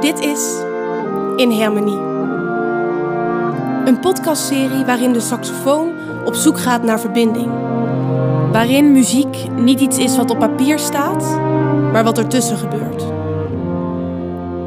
Dit 0.00 0.20
is 0.20 0.60
In 1.36 1.60
Harmonie. 1.60 1.98
Een 3.84 4.00
podcastserie 4.00 4.84
waarin 4.84 5.12
de 5.12 5.20
saxofoon 5.20 5.92
op 6.24 6.34
zoek 6.34 6.58
gaat 6.58 6.82
naar 6.82 7.00
verbinding. 7.00 7.50
Waarin 8.52 8.92
muziek 8.92 9.36
niet 9.56 9.80
iets 9.80 9.98
is 9.98 10.16
wat 10.16 10.30
op 10.30 10.38
papier 10.38 10.78
staat, 10.78 11.38
maar 11.92 12.04
wat 12.04 12.18
ertussen 12.18 12.56
gebeurt. 12.56 13.04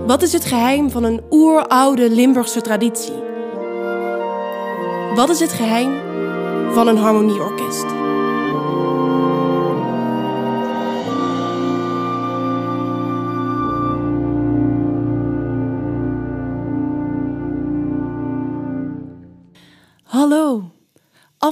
Wat 0.05 0.21
is 0.21 0.33
het 0.33 0.45
geheim 0.45 0.89
van 0.89 1.03
een 1.03 1.21
oeroude 1.29 2.09
Limburgse 2.09 2.61
traditie? 2.61 3.23
Wat 5.15 5.29
is 5.29 5.39
het 5.39 5.51
geheim 5.51 5.91
van 6.73 6.87
een 6.87 6.97
harmonieorkest? 6.97 8.00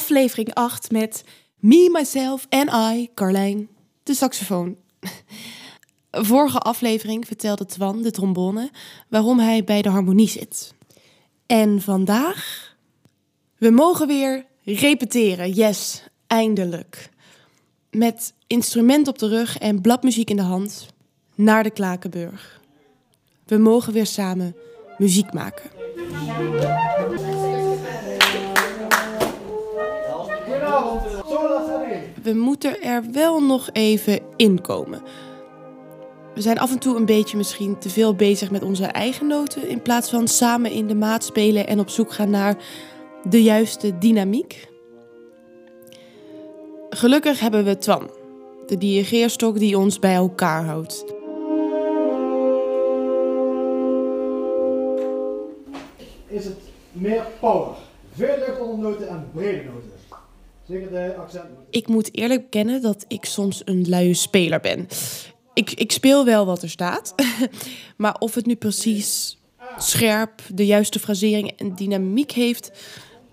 Aflevering 0.09 0.53
8 0.53 0.91
met 0.91 1.23
Me, 1.59 1.89
Myself 1.91 2.45
en 2.49 2.69
I, 2.93 3.09
Carlijn, 3.13 3.69
de 4.03 4.13
saxofoon. 4.13 4.77
Vorige 6.11 6.57
aflevering 6.57 7.27
vertelde 7.27 7.65
Twan, 7.65 8.01
de 8.01 8.11
trombone, 8.11 8.71
waarom 9.07 9.39
hij 9.39 9.63
bij 9.63 9.81
de 9.81 9.89
harmonie 9.89 10.27
zit. 10.27 10.73
En 11.45 11.81
vandaag? 11.81 12.75
We 13.57 13.69
mogen 13.69 14.07
weer 14.07 14.45
repeteren, 14.63 15.51
yes, 15.51 16.03
eindelijk. 16.27 17.09
Met 17.91 18.33
instrument 18.47 19.07
op 19.07 19.17
de 19.17 19.27
rug 19.27 19.57
en 19.57 19.81
bladmuziek 19.81 20.29
in 20.29 20.35
de 20.35 20.41
hand 20.41 20.87
naar 21.35 21.63
de 21.63 21.71
Klakenburg. 21.71 22.61
We 23.45 23.57
mogen 23.57 23.93
weer 23.93 24.05
samen 24.05 24.55
muziek 24.97 25.33
maken. 25.33 25.69
We 32.29 32.35
moeten 32.35 32.81
er 32.81 33.03
wel 33.11 33.43
nog 33.43 33.69
even 33.73 34.19
inkomen. 34.35 35.01
We 36.33 36.41
zijn 36.41 36.59
af 36.59 36.71
en 36.71 36.79
toe 36.79 36.95
een 36.95 37.05
beetje 37.05 37.37
misschien 37.37 37.77
te 37.77 37.89
veel 37.89 38.15
bezig 38.15 38.51
met 38.51 38.63
onze 38.63 38.85
eigen 38.85 39.27
noten 39.27 39.67
in 39.67 39.81
plaats 39.81 40.09
van 40.09 40.27
samen 40.27 40.71
in 40.71 40.87
de 40.87 40.95
maat 40.95 41.23
spelen 41.23 41.67
en 41.67 41.79
op 41.79 41.89
zoek 41.89 42.13
gaan 42.13 42.29
naar 42.29 42.55
de 43.29 43.43
juiste 43.43 43.97
dynamiek. 43.97 44.67
Gelukkig 46.89 47.39
hebben 47.39 47.65
we 47.65 47.77
Twan, 47.77 48.09
de 48.65 48.77
dirigeerstok 48.77 49.59
die 49.59 49.77
ons 49.77 49.99
bij 49.99 50.15
elkaar 50.15 50.65
houdt. 50.65 51.05
is 56.27 56.45
het 56.45 56.59
meer 56.91 57.25
power. 57.39 57.75
Veel 58.11 58.65
onder 58.65 58.89
noten 58.89 59.07
en 59.07 59.29
brede 59.33 59.63
noten. 59.63 59.91
Ik 61.69 61.87
moet 61.87 62.15
eerlijk 62.15 62.41
bekennen 62.41 62.81
dat 62.81 63.05
ik 63.07 63.25
soms 63.25 63.61
een 63.65 63.89
luie 63.89 64.13
speler 64.13 64.59
ben. 64.59 64.87
Ik, 65.53 65.71
ik 65.71 65.91
speel 65.91 66.25
wel 66.25 66.45
wat 66.45 66.61
er 66.61 66.69
staat, 66.69 67.15
maar 67.97 68.15
of 68.19 68.35
het 68.35 68.45
nu 68.45 68.55
precies 68.55 69.37
scherp, 69.77 70.41
de 70.53 70.65
juiste 70.65 70.99
frasering 70.99 71.51
en 71.57 71.75
dynamiek 71.75 72.31
heeft, 72.31 72.71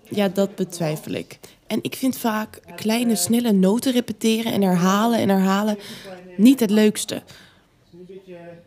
ja, 0.09 0.27
dat 0.27 0.55
betwijfel 0.55 1.11
ik. 1.11 1.39
En 1.67 1.79
ik 1.81 1.95
vind 1.95 2.17
vaak 2.17 2.59
kleine, 2.75 3.15
snelle 3.15 3.51
noten 3.51 3.91
repeteren 3.91 4.51
en 4.51 4.61
herhalen 4.61 5.19
en 5.19 5.29
herhalen 5.29 5.77
niet 6.37 6.59
het 6.59 6.69
leukste. 6.69 7.21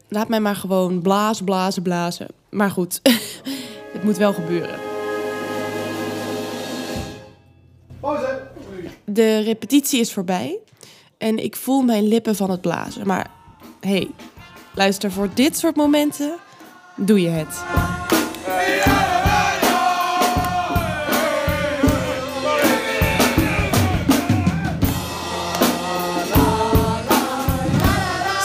Laat 0.09 0.29
mij 0.29 0.41
maar 0.41 0.57
gewoon 0.57 1.03
blazen, 1.03 1.45
blazen, 1.45 1.83
blazen. 1.83 2.27
Maar 2.49 2.71
goed, 2.71 3.01
het 3.93 4.05
moet 4.05 4.17
wel 4.17 4.33
gebeuren. 4.33 4.90
De 9.13 9.39
repetitie 9.39 10.01
is 10.01 10.13
voorbij 10.13 10.59
en 11.19 11.45
ik 11.45 11.57
voel 11.57 11.83
mijn 11.83 12.09
lippen 12.09 12.37
van 12.37 12.51
het 12.51 12.61
blazen. 12.61 13.07
Maar 13.07 13.31
hey, 13.81 14.11
luister, 14.75 15.13
voor 15.13 15.29
dit 15.35 15.59
soort 15.59 15.77
momenten 15.77 16.35
doe 16.97 17.21
je 17.21 17.29
het. 17.29 17.55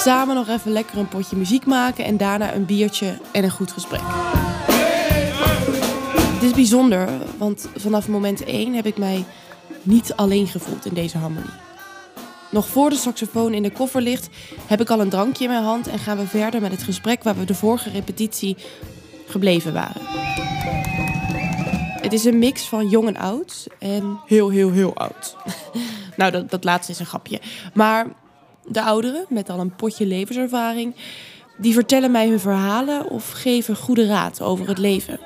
Samen 0.04 0.36
nog 0.36 0.48
even 0.48 0.72
lekker 0.72 0.98
een 0.98 1.08
potje 1.08 1.36
muziek 1.36 1.66
maken 1.66 2.06
en 2.06 2.18
daarna 2.18 2.54
een 2.54 2.66
biertje 2.66 3.18
en 3.32 3.44
een 3.44 3.52
goed 3.52 3.72
gesprek. 3.72 4.02
Het 6.34 6.44
is 6.44 6.52
bijzonder, 6.52 7.10
want 7.38 7.70
vanaf 7.76 8.08
moment 8.08 8.44
1 8.44 8.74
heb 8.74 8.86
ik 8.86 8.98
mij 8.98 9.26
niet 9.86 10.14
alleen 10.16 10.48
gevoeld 10.48 10.86
in 10.86 10.94
deze 10.94 11.18
harmonie. 11.18 11.64
Nog 12.52 12.68
voor 12.68 12.90
de 12.90 12.96
saxofoon 12.96 13.54
in 13.54 13.64
de 13.64 13.72
koffer 13.72 14.02
ligt, 14.02 14.30
heb 14.68 14.82
ik 14.82 14.90
al 14.90 15.02
een 15.02 15.10
drankje 15.10 15.44
in 15.44 15.50
mijn 15.50 15.64
hand 15.64 15.88
en 15.88 16.00
gaan 16.00 16.18
we 16.18 16.28
verder 16.28 16.62
met 16.62 16.72
het 16.72 16.84
gesprek 16.84 17.24
waar 17.24 17.38
we 17.38 17.46
de 17.46 17.56
vorige 17.56 17.90
repetitie 17.90 18.58
gebleven 19.28 19.74
waren. 19.74 20.02
Het 22.02 22.14
is 22.14 22.26
een 22.26 22.40
mix 22.40 22.64
van 22.64 22.90
jong 22.90 23.08
en 23.08 23.18
oud 23.18 23.68
en 23.80 24.20
heel, 24.26 24.50
heel, 24.50 24.72
heel 24.72 24.96
oud. 24.96 25.36
nou, 26.18 26.32
dat, 26.32 26.50
dat 26.50 26.64
laatste 26.64 26.92
is 26.92 27.00
een 27.00 27.06
grapje. 27.06 27.42
Maar 27.74 28.08
de 28.64 28.82
ouderen, 28.82 29.26
met 29.30 29.50
al 29.50 29.60
een 29.60 29.76
potje 29.76 30.06
levenservaring, 30.06 30.96
die 31.58 31.74
vertellen 31.74 32.12
mij 32.12 32.28
hun 32.28 32.40
verhalen 32.40 33.10
of 33.10 33.32
geven 33.32 33.76
goede 33.76 34.06
raad 34.06 34.42
over 34.42 34.68
het 34.68 34.78
leven. 34.78 35.20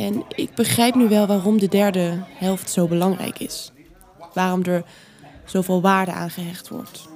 En 0.00 0.24
ik 0.28 0.54
begrijp 0.54 0.94
nu 0.94 1.08
wel 1.08 1.26
waarom 1.26 1.58
de 1.58 1.68
derde 1.68 2.22
helft 2.26 2.70
zo 2.70 2.86
belangrijk 2.86 3.38
is. 3.38 3.72
Waarom 4.34 4.62
er 4.62 4.84
zoveel 5.44 5.80
waarde 5.80 6.12
aan 6.12 6.30
gehecht 6.30 6.68
wordt. 6.68 7.08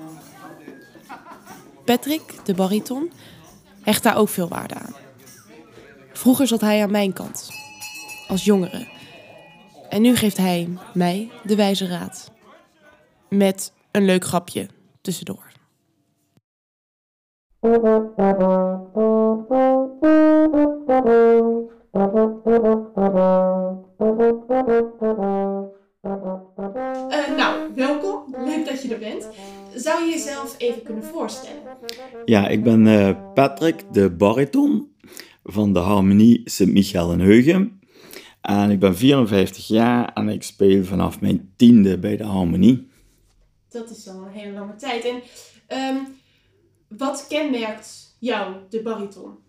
Patrick, 1.84 2.34
de 2.44 2.54
bariton, 2.54 3.12
hecht 3.82 4.02
daar 4.02 4.16
ook 4.16 4.28
veel 4.28 4.48
waarde 4.48 4.74
aan. 4.74 4.94
Vroeger 6.12 6.46
zat 6.46 6.60
hij 6.60 6.82
aan 6.82 6.90
mijn 6.90 7.12
kant, 7.12 7.50
als 8.28 8.44
jongere. 8.44 8.88
En 9.88 10.02
nu 10.02 10.16
geeft 10.16 10.36
hij 10.36 10.68
mij 10.94 11.30
de 11.42 11.56
wijze 11.56 11.86
raad. 11.86 12.30
Met 13.28 13.72
een 13.90 14.04
leuk 14.04 14.24
grapje 14.24 14.68
tussendoor. 15.00 15.52
Eh, 21.94 22.00
nou, 27.36 27.74
welkom. 27.74 28.34
Leuk 28.44 28.66
dat 28.66 28.82
je 28.82 28.88
er 28.92 28.98
bent. 28.98 29.28
Zou 29.74 30.04
je 30.04 30.10
jezelf 30.10 30.54
even 30.58 30.82
kunnen 30.82 31.04
voorstellen? 31.04 31.62
Ja, 32.24 32.48
ik 32.48 32.62
ben 32.62 32.86
eh, 32.86 33.32
Patrick, 33.34 33.84
de 33.92 34.10
bariton 34.10 34.94
van 35.42 35.72
de 35.72 35.78
Harmonie 35.78 36.40
Sint-Michael 36.44 37.12
in 37.12 37.20
Heugem. 37.20 37.80
En 38.40 38.70
ik 38.70 38.78
ben 38.78 38.96
54 38.96 39.66
jaar 39.66 40.12
en 40.12 40.28
ik 40.28 40.42
speel 40.42 40.84
vanaf 40.84 41.20
mijn 41.20 41.52
tiende 41.56 41.98
bij 41.98 42.16
de 42.16 42.24
Harmonie. 42.24 42.88
Dat 43.68 43.90
is 43.90 44.08
al 44.08 44.26
een 44.26 44.32
hele 44.32 44.52
lange 44.52 44.74
tijd. 44.74 45.04
En 45.04 45.22
ehm, 45.66 45.96
wat 46.88 47.26
kenmerkt 47.28 48.16
jou, 48.18 48.54
de 48.68 48.82
bariton? 48.82 49.43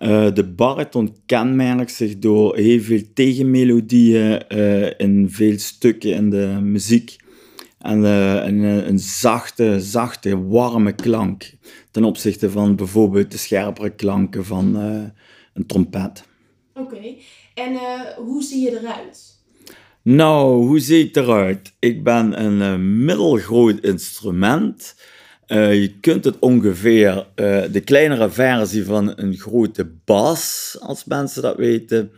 Eh, 0.00 0.32
de 0.34 0.44
bariton 0.44 1.16
kenmerkt 1.26 1.92
zich 1.92 2.18
door 2.18 2.56
heel 2.56 2.80
veel 2.80 3.02
tegenmelodieën 3.14 4.48
eh, 4.48 5.00
in 5.00 5.30
veel 5.30 5.58
stukken 5.58 6.10
in 6.10 6.30
de 6.30 6.58
muziek. 6.62 7.16
En 7.78 8.04
eh, 8.04 8.34
een, 8.34 8.62
een 8.62 8.98
zachte, 8.98 9.80
zachte, 9.80 10.46
warme 10.46 10.92
klank 10.92 11.52
ten 11.90 12.04
opzichte 12.04 12.50
van 12.50 12.76
bijvoorbeeld 12.76 13.30
de 13.30 13.38
scherpere 13.38 13.90
klanken 13.90 14.44
van 14.44 14.74
een 15.54 15.66
trompet. 15.66 16.24
Oké, 16.74 17.14
en 17.54 17.78
hoe 18.16 18.42
zie 18.42 18.60
je 18.60 18.80
eruit? 18.80 19.38
Nou, 20.02 20.66
hoe 20.66 20.78
zie 20.78 21.04
ik 21.04 21.16
eruit? 21.16 21.72
Ik 21.78 22.04
ben 22.04 22.44
een 22.44 23.04
middelgroot 23.04 23.80
instrument. 23.80 24.94
Uh, 25.50 25.80
je 25.80 25.98
kunt 26.00 26.24
het 26.24 26.38
ongeveer 26.38 27.16
uh, 27.16 27.62
de 27.72 27.80
kleinere 27.84 28.30
versie 28.30 28.84
van 28.84 29.12
een 29.16 29.36
grote 29.36 29.90
bas, 30.04 30.76
als 30.80 31.04
mensen 31.04 31.42
dat 31.42 31.56
weten. 31.56 32.10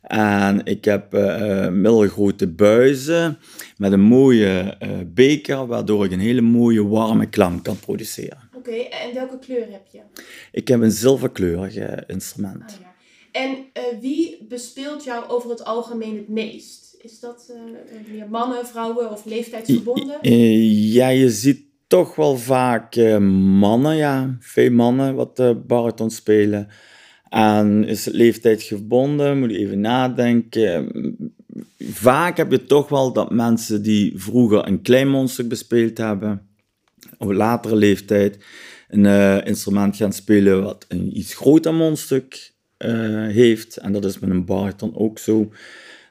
En 0.00 0.64
ik 0.64 0.84
heb 0.84 1.14
uh, 1.14 1.68
middelgrote 1.68 2.46
buizen 2.46 3.38
met 3.76 3.92
een 3.92 4.00
mooie 4.00 4.78
beker, 5.14 5.66
waardoor 5.66 6.04
ik 6.04 6.12
een 6.12 6.20
hele 6.20 6.40
mooie 6.40 6.86
warme 6.86 7.28
klank 7.28 7.64
kan 7.64 7.78
produceren. 7.78 8.48
Oké, 8.56 8.68
okay, 8.68 8.88
en 8.88 9.14
welke 9.14 9.38
kleur 9.38 9.66
heb 9.70 9.86
je? 9.92 10.00
Ik 10.52 10.68
heb 10.68 10.80
een 10.80 10.90
zilverkleurig 10.90 12.06
instrument. 12.06 12.62
Ah, 12.62 12.80
ja. 12.80 12.94
En 13.32 13.56
wie 14.00 14.46
bespeelt 14.48 15.04
jou 15.04 15.28
over 15.28 15.50
het 15.50 15.64
algemeen 15.64 16.16
het 16.16 16.28
meest? 16.28 16.96
Is 17.00 17.20
dat 17.20 17.52
meer 18.08 18.28
mannen, 18.28 18.66
vrouwen 18.66 19.10
of 19.10 19.24
leeftijdsverbonden? 19.24 20.18
ja, 20.92 21.08
je 21.08 21.30
ziet 21.30 21.65
toch 21.86 22.14
wel 22.14 22.36
vaak 22.36 22.94
eh, 22.96 23.18
mannen, 23.58 23.96
ja. 23.96 24.36
Veel 24.40 24.70
mannen 24.70 25.14
wat 25.14 25.40
uh, 25.40 25.50
bariton 25.66 26.10
spelen. 26.10 26.68
En 27.28 27.84
is 27.84 28.04
het 28.04 28.14
leeftijd 28.14 28.62
gebonden? 28.62 29.38
Moet 29.38 29.50
je 29.50 29.58
even 29.58 29.80
nadenken. 29.80 30.90
Vaak 31.78 32.36
heb 32.36 32.50
je 32.50 32.64
toch 32.64 32.88
wel 32.88 33.12
dat 33.12 33.30
mensen 33.30 33.82
die 33.82 34.12
vroeger 34.16 34.66
een 34.66 34.82
klein 34.82 35.08
mondstuk 35.08 35.48
bespeeld 35.48 35.98
hebben, 35.98 36.46
op 37.18 37.32
latere 37.32 37.76
leeftijd, 37.76 38.38
een 38.88 39.04
uh, 39.04 39.46
instrument 39.46 39.96
gaan 39.96 40.12
spelen 40.12 40.62
wat 40.62 40.84
een 40.88 41.18
iets 41.18 41.34
groter 41.34 41.74
mondstuk 41.74 42.54
heeft. 43.28 43.76
En 43.76 43.92
dat 43.92 44.04
is 44.04 44.18
met 44.18 44.30
een 44.30 44.44
bariton 44.44 44.96
ook 44.96 45.18
zo. 45.18 45.50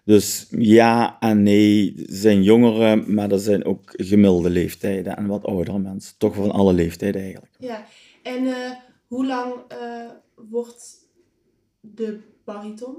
Dus 0.05 0.47
ja 0.49 1.19
en 1.19 1.43
nee, 1.43 1.93
zijn 2.07 2.43
jongeren, 2.43 3.13
maar 3.13 3.31
er 3.31 3.39
zijn 3.39 3.65
ook 3.65 3.93
gemiddelde 3.95 4.49
leeftijden 4.49 5.17
en 5.17 5.27
wat 5.27 5.45
oudere 5.45 5.79
mensen. 5.79 6.17
Toch 6.17 6.35
van 6.35 6.51
alle 6.51 6.73
leeftijden 6.73 7.21
eigenlijk. 7.21 7.53
Ja, 7.59 7.85
en 8.23 8.43
uh, 8.43 8.71
hoe 9.07 9.25
lang 9.25 9.53
uh, 9.53 10.09
wordt 10.49 10.95
de 11.79 12.19
bariton 12.43 12.95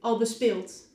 al 0.00 0.18
bespeeld? 0.18 0.88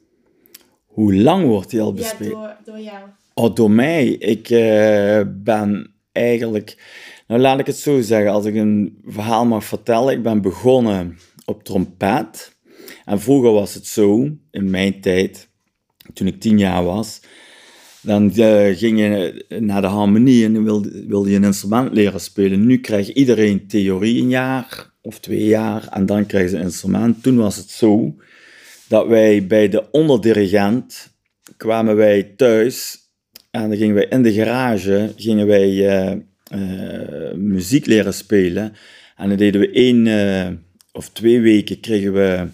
Hoe 0.85 1.15
lang 1.15 1.45
wordt 1.45 1.69
die 1.69 1.81
al 1.81 1.93
bespeeld? 1.93 2.31
Ja, 2.31 2.59
door, 2.63 2.73
door 2.73 2.83
jou. 2.83 3.09
Oh, 3.33 3.55
door 3.55 3.71
mij. 3.71 4.07
Ik 4.07 4.49
uh, 4.49 5.21
ben 5.27 5.93
eigenlijk... 6.11 6.83
Nou, 7.27 7.41
laat 7.41 7.59
ik 7.59 7.65
het 7.65 7.77
zo 7.77 8.01
zeggen. 8.01 8.31
Als 8.31 8.45
ik 8.45 8.55
een 8.55 9.01
verhaal 9.05 9.45
mag 9.45 9.63
vertellen. 9.63 10.13
Ik 10.13 10.23
ben 10.23 10.41
begonnen 10.41 11.17
op 11.45 11.63
trompet. 11.63 12.54
En 13.05 13.21
vroeger 13.21 13.51
was 13.51 13.73
het 13.73 13.87
zo, 13.87 14.29
in 14.51 14.69
mijn 14.69 15.01
tijd, 15.01 15.49
toen 16.13 16.27
ik 16.27 16.39
tien 16.39 16.57
jaar 16.57 16.83
was, 16.83 17.21
dan 18.01 18.31
uh, 18.35 18.77
ging 18.77 18.99
je 18.99 19.45
naar 19.59 19.81
de 19.81 19.87
harmonie 19.87 20.45
en 20.45 20.63
wilde, 20.63 21.05
wilde 21.07 21.29
je 21.29 21.35
een 21.35 21.43
instrument 21.43 21.93
leren 21.93 22.19
spelen. 22.19 22.65
Nu 22.65 22.77
krijgt 22.79 23.09
iedereen 23.09 23.67
theorie 23.67 24.21
een 24.21 24.29
jaar 24.29 24.93
of 25.01 25.19
twee 25.19 25.45
jaar 25.45 25.87
en 25.87 26.05
dan 26.05 26.25
krijgen 26.25 26.49
ze 26.49 26.55
een 26.55 26.63
instrument. 26.63 27.23
Toen 27.23 27.37
was 27.37 27.55
het 27.55 27.69
zo 27.69 28.15
dat 28.87 29.07
wij 29.07 29.47
bij 29.47 29.69
de 29.69 29.91
onderdirigent 29.91 31.13
kwamen 31.57 31.95
wij 31.95 32.23
thuis 32.23 32.97
en 33.51 33.69
dan 33.69 33.77
gingen 33.77 33.95
wij 33.95 34.07
in 34.09 34.23
de 34.23 34.33
garage 34.33 35.13
gingen 35.15 35.47
wij, 35.47 35.69
uh, 35.69 36.15
uh, 36.55 37.33
muziek 37.33 37.85
leren 37.85 38.13
spelen. 38.13 38.73
En 39.15 39.29
dan 39.29 39.37
deden 39.37 39.61
we 39.61 39.71
één 39.71 40.65
of 40.91 41.09
twee 41.09 41.41
weken 41.41 41.79
kregen 41.79 42.13
we 42.13 42.47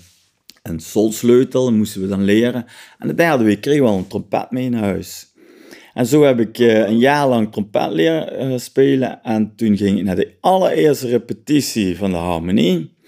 een 0.62 0.80
solsleutel, 0.80 1.74
moesten 1.74 2.02
we 2.02 2.08
dan 2.08 2.24
leren. 2.24 2.66
En 2.98 3.08
de 3.08 3.16
derde 3.16 3.44
week 3.44 3.62
kregen 3.62 3.84
we 3.84 3.90
al 3.90 3.98
een 3.98 4.08
trompet 4.08 4.52
mee 4.52 4.70
naar 4.70 4.84
huis. 4.84 5.34
En 5.94 6.06
zo 6.06 6.24
heb 6.24 6.40
ik 6.40 6.60
uh, 6.60 6.88
een 6.88 6.98
jaar 6.98 7.28
lang 7.28 7.52
trompet 7.52 7.92
leren 7.92 8.52
uh, 8.52 8.58
spelen. 8.58 9.24
En 9.24 9.56
toen 9.56 9.78
ging 9.78 9.98
ik 9.98 10.04
naar 10.04 10.16
de 10.16 10.38
allereerste 10.40 11.08
repetitie 11.08 11.98
van 11.98 12.12
de 12.12 12.18
harmonie. 12.18 13.00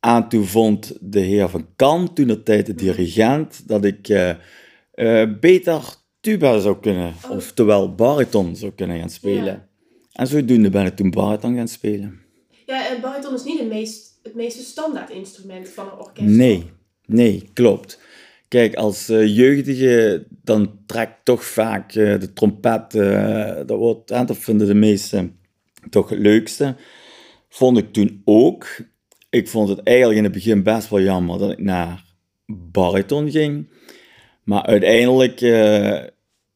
En 0.00 0.28
toen 0.28 0.44
vond 0.44 0.96
de 1.00 1.20
heer 1.20 1.48
Van 1.48 1.66
Kan, 1.76 2.14
toen 2.14 2.26
de 2.26 2.42
tijd 2.42 2.66
de 2.66 2.74
dirigent, 2.74 3.68
dat 3.68 3.84
ik 3.84 4.08
uh, 4.08 4.34
beter 5.40 5.82
tuba 6.20 6.58
zou 6.58 6.80
kunnen, 6.80 7.14
oh. 7.24 7.30
oftewel 7.30 7.94
bariton 7.94 8.56
zou 8.56 8.72
kunnen 8.72 8.98
gaan 8.98 9.10
spelen. 9.10 9.44
Ja. 9.44 9.68
En 10.12 10.26
zodoende 10.26 10.70
ben 10.70 10.86
ik 10.86 10.96
toen 10.96 11.10
bariton 11.10 11.56
gaan 11.56 11.68
spelen. 11.68 12.20
Ja, 12.66 12.88
en 12.88 13.00
bariton 13.00 13.34
is 13.34 13.44
niet 13.44 13.58
de 13.58 13.64
meest 13.64 14.09
het 14.30 14.38
meeste 14.38 14.62
standaard 14.62 15.10
instrument 15.10 15.68
van 15.68 15.86
een 15.86 15.98
orkest. 15.98 16.26
Nee, 16.26 16.70
nee, 17.06 17.48
klopt. 17.52 18.00
Kijk, 18.48 18.74
als 18.74 19.10
uh, 19.10 19.36
jeugdige, 19.36 20.26
dan 20.42 20.78
trekt 20.86 21.24
toch 21.24 21.44
vaak 21.44 21.94
uh, 21.94 22.20
de 22.20 22.32
trompet, 22.32 22.94
uh, 22.94 23.56
dat, 23.66 23.78
wordt, 23.78 24.08
dat 24.08 24.36
vinden 24.38 24.66
de 24.66 24.74
meesten 24.74 25.38
toch 25.90 26.08
het 26.08 26.18
leukste. 26.18 26.76
Vond 27.48 27.78
ik 27.78 27.92
toen 27.92 28.22
ook. 28.24 28.66
Ik 29.30 29.48
vond 29.48 29.68
het 29.68 29.82
eigenlijk 29.82 30.18
in 30.18 30.24
het 30.24 30.32
begin 30.32 30.62
best 30.62 30.88
wel 30.88 31.00
jammer 31.00 31.38
dat 31.38 31.50
ik 31.50 31.60
naar 31.60 32.04
bariton 32.46 33.30
ging. 33.30 33.68
Maar 34.42 34.62
uiteindelijk 34.62 35.40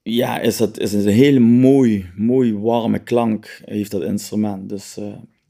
ja, 0.03 0.41
is 0.41 0.59
het 0.59 0.79
is 0.79 0.93
een 0.93 1.09
hele 1.09 1.41
mooi, 1.41 2.11
mooi 2.17 2.55
warme 2.55 2.99
klank, 2.99 3.61
heeft 3.65 3.91
dat 3.91 4.03
instrument. 4.03 4.69
Dus 4.69 4.99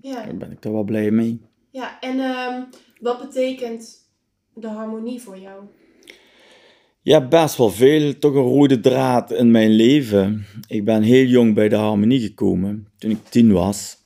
ja. 0.00 0.24
daar 0.24 0.36
ben 0.36 0.50
ik 0.50 0.64
er 0.64 0.72
wel 0.72 0.84
blij 0.84 1.10
mee. 1.10 1.40
Ja, 1.74 2.00
en 2.00 2.18
um, 2.20 2.66
wat 3.00 3.20
betekent 3.20 4.08
de 4.54 4.66
harmonie 4.66 5.20
voor 5.20 5.38
jou? 5.38 5.64
Ja, 7.02 7.28
best 7.28 7.56
wel 7.56 7.70
veel. 7.70 8.18
Toch 8.18 8.34
een 8.34 8.42
rode 8.42 8.80
draad 8.80 9.32
in 9.32 9.50
mijn 9.50 9.70
leven. 9.70 10.46
Ik 10.68 10.84
ben 10.84 11.02
heel 11.02 11.24
jong 11.24 11.54
bij 11.54 11.68
de 11.68 11.76
harmonie 11.76 12.20
gekomen, 12.20 12.88
toen 12.98 13.10
ik 13.10 13.24
tien 13.28 13.52
was. 13.52 13.96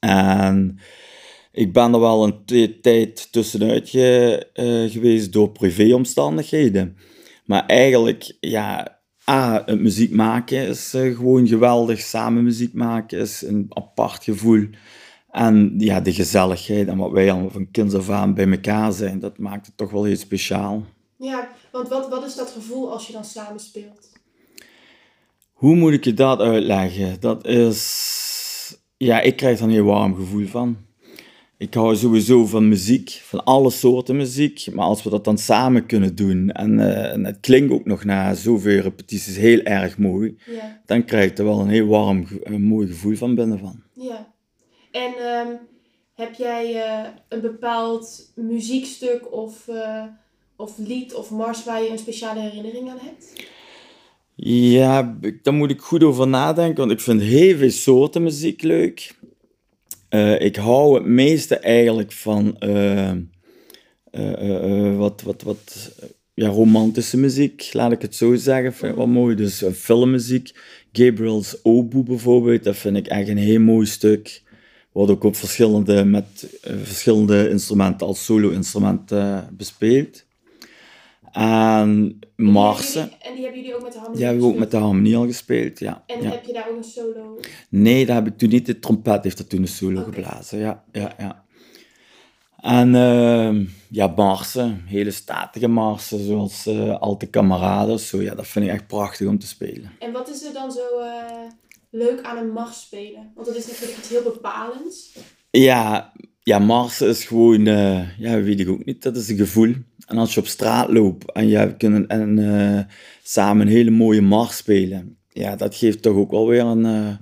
En 0.00 0.78
ik 1.52 1.72
ben 1.72 1.92
er 1.92 2.00
wel 2.00 2.24
een 2.24 2.44
tijd 2.80 3.32
tussenuit 3.32 3.88
ge, 3.88 4.46
uh, 4.54 4.90
geweest 4.90 5.32
door 5.32 5.50
privéomstandigheden. 5.50 6.96
Maar 7.44 7.66
eigenlijk, 7.66 8.36
ja, 8.40 8.98
A, 9.30 9.62
het 9.66 9.80
muziek 9.80 10.12
maken 10.12 10.66
is 10.66 10.94
uh, 10.94 11.16
gewoon 11.16 11.46
geweldig. 11.46 12.00
Samen 12.00 12.44
muziek 12.44 12.72
maken 12.72 13.18
is 13.18 13.42
een 13.42 13.66
apart 13.68 14.24
gevoel. 14.24 14.68
En 15.30 15.74
ja, 15.78 16.00
de 16.00 16.12
gezelligheid 16.12 16.88
en 16.88 16.96
wat 16.96 17.10
wij 17.10 17.30
allemaal 17.30 17.50
van 17.50 17.70
kinds 17.70 17.94
af 17.94 18.10
aan 18.10 18.34
bij 18.34 18.50
elkaar 18.50 18.92
zijn, 18.92 19.18
dat 19.18 19.38
maakt 19.38 19.66
het 19.66 19.76
toch 19.76 19.90
wel 19.90 20.04
heel 20.04 20.16
speciaal. 20.16 20.84
Ja, 21.16 21.48
want 21.72 21.88
wat, 21.88 22.08
wat 22.08 22.26
is 22.26 22.34
dat 22.34 22.50
gevoel 22.50 22.92
als 22.92 23.06
je 23.06 23.12
dan 23.12 23.24
samen 23.24 23.60
speelt? 23.60 24.08
Hoe 25.52 25.76
moet 25.76 25.92
ik 25.92 26.04
je 26.04 26.14
dat 26.14 26.40
uitleggen? 26.40 27.20
Dat 27.20 27.46
is... 27.46 28.76
Ja, 28.96 29.20
ik 29.20 29.36
krijg 29.36 29.58
er 29.58 29.64
een 29.64 29.70
heel 29.70 29.84
warm 29.84 30.14
gevoel 30.14 30.46
van. 30.46 30.76
Ik 31.56 31.74
hou 31.74 31.96
sowieso 31.96 32.46
van 32.46 32.68
muziek, 32.68 33.10
van 33.10 33.44
alle 33.44 33.70
soorten 33.70 34.16
muziek. 34.16 34.68
Maar 34.72 34.84
als 34.84 35.02
we 35.02 35.10
dat 35.10 35.24
dan 35.24 35.38
samen 35.38 35.86
kunnen 35.86 36.14
doen 36.14 36.50
en, 36.50 36.78
uh, 36.78 37.12
en 37.12 37.24
het 37.24 37.40
klinkt 37.40 37.72
ook 37.72 37.84
nog 37.84 38.04
na 38.04 38.34
zoveel 38.34 38.80
repetities 38.80 39.36
heel 39.36 39.60
erg 39.60 39.98
mooi, 39.98 40.38
ja. 40.46 40.80
dan 40.86 41.04
krijg 41.04 41.30
ik 41.30 41.38
er 41.38 41.44
wel 41.44 41.60
een 41.60 41.68
heel 41.68 41.86
warm, 41.86 42.26
een 42.42 42.62
mooi 42.62 42.86
gevoel 42.86 43.16
van 43.16 43.34
binnen 43.34 43.58
van. 43.58 43.82
Ja. 43.92 44.36
En 44.90 45.12
um, 45.46 45.58
heb 46.14 46.34
jij 46.34 46.74
uh, 46.74 47.08
een 47.28 47.40
bepaald 47.40 48.32
muziekstuk 48.34 49.32
of, 49.32 49.66
uh, 49.68 50.02
of 50.56 50.78
lied 50.78 51.14
of 51.14 51.30
mars 51.30 51.64
waar 51.64 51.82
je 51.82 51.90
een 51.90 51.98
speciale 51.98 52.40
herinnering 52.40 52.90
aan 52.90 52.98
hebt? 53.02 53.46
Ja, 54.34 55.18
daar 55.42 55.54
moet 55.54 55.70
ik 55.70 55.80
goed 55.80 56.02
over 56.02 56.28
nadenken, 56.28 56.76
want 56.76 56.90
ik 56.90 57.00
vind 57.00 57.22
heel 57.22 57.56
veel 57.56 57.70
soorten 57.70 58.22
muziek 58.22 58.62
leuk. 58.62 59.14
Uh, 60.10 60.40
ik 60.40 60.56
hou 60.56 60.94
het 60.94 61.04
meeste 61.04 61.56
eigenlijk 61.56 62.12
van 62.12 62.56
wat, 64.96 65.22
wat, 65.22 65.42
wat 65.42 65.92
ja, 66.34 66.48
romantische 66.48 67.16
muziek, 67.16 67.70
laat 67.72 67.92
ik 67.92 68.02
het 68.02 68.14
zo 68.14 68.34
zeggen. 68.34 68.74
Vind 68.74 68.90
ik 68.90 68.98
wel 68.98 69.06
mooi. 69.06 69.34
Dus 69.34 69.64
filmmuziek. 69.74 70.50
Gabriel's 70.92 71.58
Oboe 71.62 72.02
bijvoorbeeld, 72.02 72.64
dat 72.64 72.76
vind 72.76 72.96
ik 72.96 73.06
echt 73.06 73.28
een 73.28 73.36
heel 73.36 73.60
mooi 73.60 73.86
stuk 73.86 74.42
wordt 74.92 75.12
ook 75.12 75.24
op 75.24 75.36
verschillende, 75.36 76.04
met 76.04 76.58
uh, 76.68 76.76
verschillende 76.82 77.48
instrumenten 77.50 78.06
als 78.06 78.24
solo-instrument 78.24 79.12
uh, 79.12 79.38
bespeeld. 79.50 80.26
En 81.32 82.18
Marsen. 82.36 83.10
En 83.20 83.34
die 83.34 83.42
hebben 83.42 83.60
jullie 83.60 83.74
ook 83.76 83.82
met 83.82 83.92
de 83.92 83.98
harmonie 83.98 84.18
Die 84.18 84.26
hebben 84.26 84.46
we 84.46 84.52
ook 84.52 84.58
met 84.58 84.70
de 84.70 84.76
harmonie 84.76 85.16
al 85.16 85.26
gespeeld, 85.26 85.78
ja. 85.78 86.02
En 86.06 86.22
ja. 86.22 86.30
heb 86.30 86.44
je 86.44 86.52
daar 86.52 86.68
ook 86.70 86.76
een 86.76 86.84
solo? 86.84 87.40
Nee, 87.68 88.06
daar 88.06 88.16
heb 88.16 88.26
ik 88.26 88.38
toen 88.38 88.48
niet. 88.48 88.66
De 88.66 88.78
trompet 88.78 89.24
heeft 89.24 89.38
er 89.38 89.46
toen 89.46 89.60
een 89.60 89.68
solo 89.68 90.00
okay. 90.00 90.12
geblazen, 90.12 90.58
ja. 90.58 90.84
ja, 90.92 91.14
ja. 91.18 91.44
En 92.60 92.94
uh, 92.94 93.66
ja, 93.90 94.06
marsen, 94.06 94.82
hele 94.86 95.10
statige 95.10 95.68
marsen, 95.68 96.26
zoals 96.26 96.66
uh, 96.66 97.00
Alte 97.00 97.26
Kameraden. 97.26 97.98
Zo, 97.98 98.22
ja, 98.22 98.34
dat 98.34 98.46
vind 98.46 98.64
ik 98.64 98.70
echt 98.70 98.86
prachtig 98.86 99.26
om 99.26 99.38
te 99.38 99.46
spelen. 99.46 99.92
En 99.98 100.12
wat 100.12 100.28
is 100.28 100.44
er 100.44 100.52
dan 100.52 100.72
zo 100.72 100.80
leuk 101.90 102.22
aan 102.22 102.36
een 102.36 102.50
mars 102.50 102.80
spelen? 102.80 103.32
Want 103.34 103.46
dat 103.46 103.56
is 103.56 103.66
natuurlijk 103.66 103.98
iets 103.98 104.08
heel 104.08 104.22
bepalends. 104.22 105.18
Ja, 105.50 106.12
ja 106.42 106.58
mars 106.58 107.00
is 107.00 107.24
gewoon, 107.24 107.66
uh, 107.66 108.18
ja, 108.18 108.40
weet 108.40 108.60
ik 108.60 108.68
ook 108.68 108.84
niet, 108.84 109.02
dat 109.02 109.16
is 109.16 109.28
een 109.28 109.36
gevoel. 109.36 109.74
En 110.06 110.18
als 110.18 110.34
je 110.34 110.40
op 110.40 110.46
straat 110.46 110.90
loopt 110.90 111.32
en 111.32 111.48
je 111.48 111.76
kunt 111.76 112.06
en, 112.06 112.36
uh, 112.36 112.80
samen 113.22 113.66
een 113.66 113.72
hele 113.72 113.90
mooie 113.90 114.22
mars 114.22 114.56
spelen, 114.56 115.18
ja, 115.32 115.56
dat 115.56 115.74
geeft 115.74 116.02
toch 116.02 116.16
ook 116.16 116.30
wel 116.30 116.46
weer 116.46 116.64
een, 116.64 116.84
uh, 116.84 117.16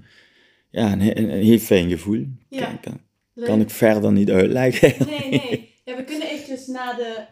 ja, 0.71 0.93
een, 0.93 1.01
een, 1.01 1.31
een, 1.33 1.43
heel 1.43 1.59
fijn 1.59 1.89
gevoel. 1.89 2.27
Ja. 2.49 2.79
Kan, 2.81 3.01
kan 3.45 3.61
ik 3.61 3.71
verder 3.71 4.13
niet 4.13 4.31
uitleggen. 4.31 4.95
Nee, 5.07 5.29
nee. 5.29 5.75
Ja, 5.85 5.97
we 5.97 6.05
kunnen 6.05 6.29
eventjes 6.29 6.67
naar 6.67 6.97
de 6.97 7.25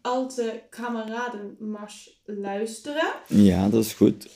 Alte 0.00 0.62
Kameradenmars 0.70 2.22
luisteren. 2.24 3.12
Ja, 3.26 3.68
dat 3.68 3.84
is 3.84 3.92
goed. 3.92 4.28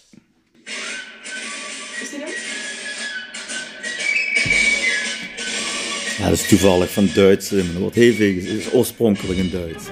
Ja, 6.18 6.28
dat 6.28 6.38
is 6.38 6.49
toevallig 6.49 6.90
van 6.90 7.11
Duits. 7.14 7.50
Maar 7.50 7.62
dat 7.62 7.76
wordt 7.76 7.94
heel 7.94 8.14
veel, 8.14 8.34
het 8.34 8.44
is 8.44 8.73
oorspronkelijk 8.73 9.38
in 9.38 9.50
Duits. 9.50 9.84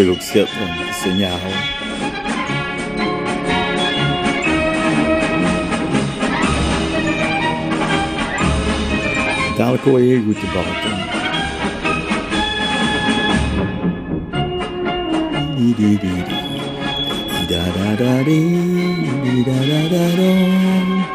Ik 0.00 0.10
ook 0.10 0.20
schitterend, 0.20 0.78
de 0.78 0.92
signalen. 0.92 1.78
Dadelijk 9.56 9.84
hoor 9.84 10.00
je 10.00 10.08
heel 10.08 10.22
goed 10.22 10.40
de 10.40 10.46
bariton. 10.54 10.98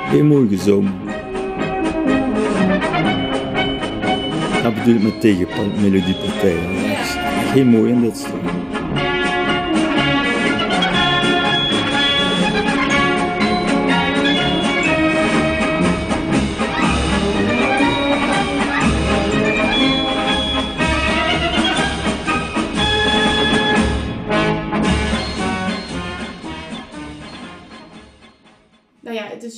Heel 0.09 0.23
mooi 0.23 0.47
gezongen. 0.47 0.93
Dat 4.63 4.75
bedoel 4.75 4.95
ik 4.95 5.01
met 5.01 5.21
is 6.99 7.15
echt 7.15 7.51
heel 7.51 7.65
mooi 7.65 7.91
in 7.91 8.01
dit 8.01 8.17
stuk. 8.17 8.74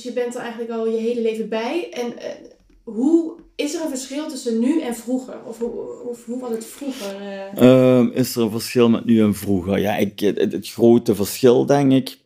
Je 0.08 0.14
bent 0.14 0.34
er 0.34 0.40
eigenlijk 0.40 0.70
al 0.70 0.88
je 0.88 0.96
hele 0.96 1.20
leven 1.20 1.48
bij. 1.48 1.88
En 1.90 2.18
eh, 2.18 2.30
hoe 2.82 3.34
is 3.56 3.74
er 3.74 3.82
een 3.82 3.88
verschil 3.88 4.28
tussen 4.28 4.58
nu 4.58 4.80
en 4.80 4.94
vroeger? 4.94 5.34
Of 5.46 5.58
hoe, 5.58 5.70
hoe 6.26 6.40
was 6.40 6.50
het 6.50 6.64
vroeger? 6.66 7.16
eh? 7.20 7.96
Ehm, 7.96 8.08
is 8.12 8.36
er 8.36 8.42
een 8.42 8.50
verschil 8.50 8.88
met 8.88 9.04
nu 9.04 9.20
en 9.20 9.34
vroeger? 9.34 9.78
Ja, 9.78 9.96
ik, 9.96 10.20
het, 10.20 10.68
grote 10.68 11.14
verschil, 11.14 11.66
denk 11.66 11.92
ik, 11.92 12.18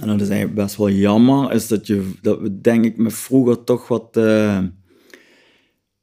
en 0.00 0.06
dat 0.06 0.20
is 0.20 0.28
eigenlijk 0.28 0.54
best 0.54 0.76
wel 0.76 0.90
jammer, 0.90 1.52
is 1.52 1.68
dat, 1.68 1.86
je, 1.86 2.10
dat 2.22 2.40
we, 2.40 2.60
denk 2.60 2.84
ik, 2.84 2.96
met 2.96 3.14
vroeger 3.14 3.64
toch 3.64 3.88
wat 3.88 4.16
eh, 4.16 4.58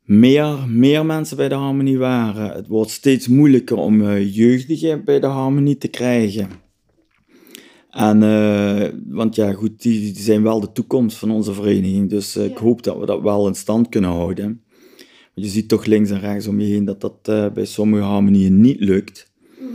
meer, 0.03 0.58
meer 0.68 1.06
mensen 1.06 1.38
bij 1.38 1.50
de 1.50 1.56
harmonie 1.56 1.98
waren. 1.98 2.51
Het 2.51 2.68
wordt 2.68 2.91
steeds 2.91 3.27
moeilijker 3.27 3.77
om 3.77 4.18
jeugdigen 4.18 5.03
bij 5.03 5.20
de 5.20 5.27
harmonie 5.27 5.77
te 5.77 5.88
krijgen. 5.88 6.61
En, 7.91 8.24
eh, 8.24 8.89
want 9.07 9.36
ja, 9.36 9.53
goed, 9.53 9.81
die, 9.81 10.13
die 10.13 10.24
zijn 10.24 10.43
wel 10.43 10.60
de 10.60 10.71
toekomst 10.71 11.17
van 11.17 11.31
onze 11.31 11.53
vereniging. 11.53 12.10
Dus 12.10 12.36
eh, 12.36 12.45
ik 12.45 12.57
hoop 12.57 12.83
dat 12.83 12.98
we 12.98 13.05
dat 13.05 13.21
wel 13.21 13.48
in 13.48 13.55
stand 13.55 13.89
kunnen 13.89 14.10
houden. 14.10 14.63
Want 15.33 15.48
je 15.48 15.48
ziet 15.48 15.69
toch 15.69 15.86
links 15.86 16.10
en 16.10 16.19
rechts 16.19 16.48
om 16.48 16.60
je 16.60 16.67
heen 16.67 16.86
dat 16.86 17.01
dat 17.01 17.17
eh, 17.21 17.51
bij 17.51 17.65
sommige 17.65 18.03
harmonieën 18.03 18.62
niet 18.62 18.79
lukt. 18.79 19.31
Mhm. 19.60 19.69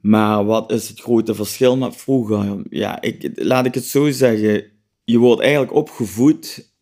Maar 0.00 0.44
wat 0.44 0.72
is 0.72 0.88
het 0.88 1.00
grote 1.00 1.34
verschil 1.34 1.76
met 1.76 1.96
vroeger? 1.96 2.62
Ja, 2.70 3.00
ik, 3.00 3.30
laat 3.34 3.66
ik 3.66 3.74
het 3.74 3.84
zo 3.84 4.10
zeggen. 4.10 4.64
Je 5.04 5.18
wordt 5.18 5.40
eigenlijk 5.40 5.74
opgevoed 5.74 6.72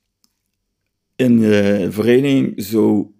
in 1.16 1.38
de 1.38 1.86
vereniging 1.90 2.62
zo 2.62 3.12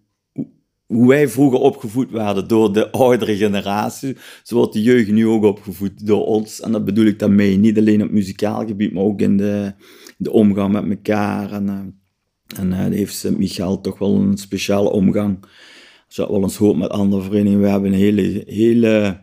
hoe 0.90 1.08
wij 1.08 1.28
vroeger 1.28 1.58
opgevoed 1.58 2.10
werden 2.10 2.48
door 2.48 2.72
de 2.72 2.90
oudere 2.90 3.36
generatie, 3.36 4.16
zo 4.42 4.54
wordt 4.56 4.72
de 4.72 4.82
jeugd 4.82 5.10
nu 5.10 5.26
ook 5.26 5.44
opgevoed 5.44 6.06
door 6.06 6.24
ons. 6.24 6.60
En 6.60 6.72
dat 6.72 6.84
bedoel 6.84 7.04
ik 7.04 7.18
daarmee, 7.18 7.56
niet 7.56 7.78
alleen 7.78 8.02
op 8.02 8.10
muzikaal 8.10 8.66
gebied, 8.66 8.92
maar 8.92 9.02
ook 9.02 9.20
in 9.20 9.36
de, 9.36 9.72
de 10.16 10.32
omgang 10.32 10.72
met 10.72 10.90
elkaar. 10.90 11.52
En, 11.52 11.68
eh, 11.68 12.58
en 12.60 12.72
eh, 12.72 12.78
heeft 12.78 13.14
Sint-Michael 13.14 13.80
toch 13.80 13.98
wel 13.98 14.14
een 14.14 14.36
speciale 14.36 14.90
omgang. 14.90 15.38
Als 16.06 16.16
je 16.16 16.30
wel 16.30 16.42
eens 16.42 16.56
hoort 16.56 16.78
met 16.78 16.90
andere 16.90 17.22
verenigingen, 17.22 17.60
we 17.60 17.68
hebben 17.68 17.92
een 17.92 17.98
hele, 17.98 18.42
hele, 18.46 19.20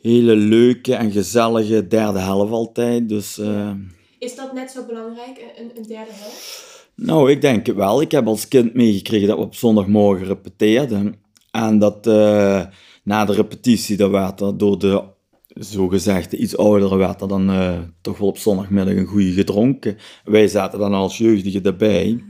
hele 0.00 0.36
leuke 0.36 0.94
en 0.94 1.10
gezellige 1.10 1.86
derde 1.86 2.18
helft 2.18 2.52
altijd. 2.52 3.08
Dus 3.08 3.38
eh, 3.38 3.70
Is 4.18 4.36
dat 4.36 4.52
net 4.52 4.70
zo 4.70 4.86
belangrijk, 4.86 5.54
een, 5.56 5.70
een 5.76 5.88
derde 5.88 6.12
helft? 6.12 6.69
Nou, 7.02 7.30
ik 7.30 7.40
denk 7.40 7.66
wel. 7.66 8.00
Ik 8.00 8.10
heb 8.10 8.26
als 8.26 8.48
kind 8.48 8.74
meegekregen 8.74 9.28
dat 9.28 9.36
we 9.36 9.42
op 9.42 9.54
zondagmorgen 9.54 10.26
repeteerden. 10.26 11.14
En 11.50 11.78
dat 11.78 12.06
eh, 12.06 12.62
na 13.04 13.24
de 13.24 13.32
repetitie, 13.32 13.96
dat 13.96 14.10
werd 14.10 14.40
er 14.40 14.56
door 14.56 14.78
de 14.78 15.02
zogezegd 15.46 16.32
iets 16.32 16.56
ouderen, 16.56 16.98
werd 16.98 17.20
er 17.20 17.28
dan 17.28 17.50
eh, 17.50 17.78
toch 18.00 18.18
wel 18.18 18.28
op 18.28 18.38
zondagmiddag 18.38 18.94
een 18.94 19.06
goede 19.06 19.32
gedronken. 19.32 19.96
Wij 20.24 20.48
zaten 20.48 20.78
dan 20.78 20.94
als 20.94 21.18
jeugdigen 21.18 21.62
erbij. 21.62 22.24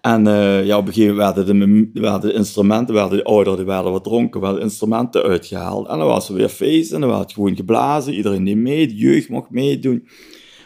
En 0.00 0.26
eh, 0.26 0.66
ja, 0.66 0.78
op 0.78 0.86
een 0.86 0.92
gegeven 0.92 1.16
moment 1.58 1.88
werden 1.92 2.30
de, 2.30 2.32
instrumenten, 2.32 2.94
werden 2.94 3.18
de 3.18 3.24
ouderen 3.24 3.66
werden 3.66 3.92
wat 3.92 4.04
dronken, 4.04 4.40
werden 4.40 4.58
de 4.58 4.64
instrumenten 4.64 5.22
uitgehaald. 5.22 5.88
En 5.88 5.98
dan 5.98 6.06
was 6.06 6.28
er 6.28 6.34
weer 6.34 6.48
feest 6.48 6.92
en 6.92 7.00
dan 7.00 7.10
werd 7.10 7.32
gewoon 7.32 7.56
geblazen. 7.56 8.14
Iedereen 8.14 8.44
die 8.44 8.56
mee, 8.56 8.86
de 8.86 8.96
jeugd 8.96 9.28
mocht 9.28 9.50
meedoen. 9.50 10.08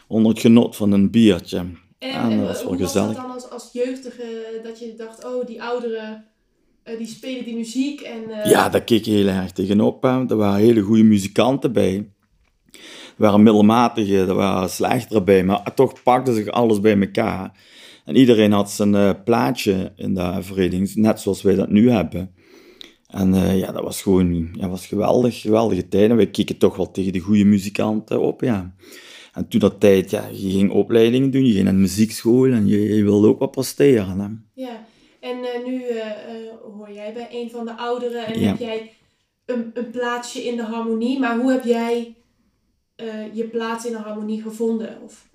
Onder 0.07 0.33
het 0.33 0.41
genot 0.41 0.77
van 0.77 0.93
een 0.93 1.11
biertje. 1.11 1.65
En, 1.99 2.47
dat 2.47 2.57
is 2.57 2.63
wel 2.63 2.71
hoe 2.73 2.81
was 2.81 2.93
dat 2.93 3.15
dan 3.15 3.31
als, 3.31 3.51
als 3.51 3.71
jeugdige, 3.73 4.61
dat 4.63 4.79
je 4.79 4.95
dacht, 4.97 5.25
oh, 5.25 5.47
die 5.47 5.63
ouderen, 5.63 6.25
eh, 6.83 6.99
die 6.99 7.07
spelen 7.07 7.45
die 7.45 7.57
muziek 7.57 8.01
en... 8.01 8.31
eh, 8.31 8.51
Ja, 8.51 8.69
daar 8.69 8.85
keek 8.85 9.05
je 9.05 9.11
heel 9.11 9.27
erg 9.27 9.53
tegenop. 9.53 10.03
Hè. 10.03 10.29
Er 10.29 10.37
waren 10.37 10.61
hele 10.61 10.81
goede 10.81 11.03
muzikanten 11.03 11.73
bij. 11.73 12.11
Er 12.73 13.25
waren 13.25 13.43
middelmatige, 13.43 14.17
er 14.19 14.35
waren 14.35 14.71
slechtere 14.71 15.23
bij, 15.23 15.45
maar 15.45 15.75
toch 15.75 16.03
pakte 16.03 16.35
zich 16.35 16.47
alles 16.49 16.81
bij 16.81 17.01
elkaar. 17.01 17.61
En 18.05 18.17
iedereen 18.17 18.53
had 18.53 18.71
zijn 18.71 18.95
eh, 18.95 19.11
plaatje 19.25 19.93
in 19.97 20.15
de 20.15 20.37
vereniging, 20.41 20.95
net 20.95 21.21
zoals 21.21 21.43
wij 21.43 21.55
dat 21.55 21.71
nu 21.71 21.91
hebben. 21.91 22.35
En 23.07 23.35
eh, 23.35 23.59
ja, 23.59 23.73
dat 23.73 23.83
was 23.83 24.03
gewoon 24.03 24.49
ja, 24.53 24.69
was 24.69 24.87
geweldig, 24.87 25.41
geweldige 25.41 25.89
tijden. 25.89 26.17
Wij 26.17 26.31
keken 26.31 26.59
toch 26.59 26.77
wel 26.77 26.91
tegen 26.91 27.13
de 27.13 27.19
goede 27.19 27.45
muzikanten 27.45 28.21
op, 28.21 28.41
ja. 28.41 28.75
En 29.39 29.49
toen 29.49 29.61
dat 29.61 29.81
tijd, 29.81 30.11
ja, 30.11 30.29
je 30.33 30.51
ging 30.51 30.71
opleidingen 30.71 31.31
doen, 31.31 31.47
je 31.47 31.53
ging 31.53 31.65
naar 31.65 31.73
de 31.73 31.79
muziekschool 31.79 32.47
en 32.47 32.67
je, 32.67 32.95
je 32.97 33.03
wilde 33.03 33.29
ook 33.29 33.39
wat 33.39 33.51
presteren. 33.51 34.19
Hè. 34.19 34.63
Ja, 34.63 34.85
en 35.21 35.37
eh, 35.45 35.67
nu 35.67 35.83
eh, 35.83 36.07
eh, 36.07 36.15
hoor 36.77 36.93
jij 36.93 37.13
bij 37.13 37.29
een 37.33 37.51
van 37.51 37.65
de 37.65 37.77
ouderen 37.77 38.27
en 38.27 38.41
Ja. 38.41 38.47
heb 38.47 38.59
jij 38.59 38.91
een, 39.47 39.71
een 39.75 39.91
plaatsje 39.91 40.45
in 40.45 40.57
de 40.57 40.63
harmonie. 40.63 41.19
Maar 41.19 41.39
hoe 41.39 41.51
heb 41.51 41.65
jij 41.65 42.13
je 43.33 43.45
plaats 43.45 43.87
in 43.87 43.93
de 43.93 43.99
harmonie 43.99 44.43
gevonden? 44.43 44.99
Of, 45.05 45.29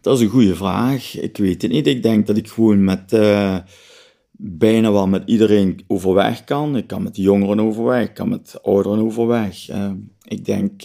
Dat 0.00 0.16
is 0.16 0.22
een 0.22 0.30
goede 0.30 0.54
vraag. 0.54 1.18
Ik 1.20 1.36
weet 1.36 1.62
het 1.62 1.70
niet. 1.70 1.86
Ik 1.86 2.02
denk 2.02 2.26
dat 2.26 2.36
ik 2.36 2.48
gewoon 2.48 2.84
met 2.84 3.16
bijna 4.32 4.92
wel 4.92 5.08
met 5.08 5.22
iedereen 5.26 5.84
overweg 5.86 6.44
kan. 6.44 6.76
Ik 6.76 6.86
kan 6.86 7.02
met 7.02 7.14
de 7.14 7.22
jongeren 7.22 7.60
overweg, 7.60 8.08
ik 8.08 8.14
kan 8.14 8.28
met 8.28 8.50
de 8.50 8.60
ouderen 8.60 8.98
overweg. 8.98 9.68
Ik 10.24 10.44
denk 10.44 10.82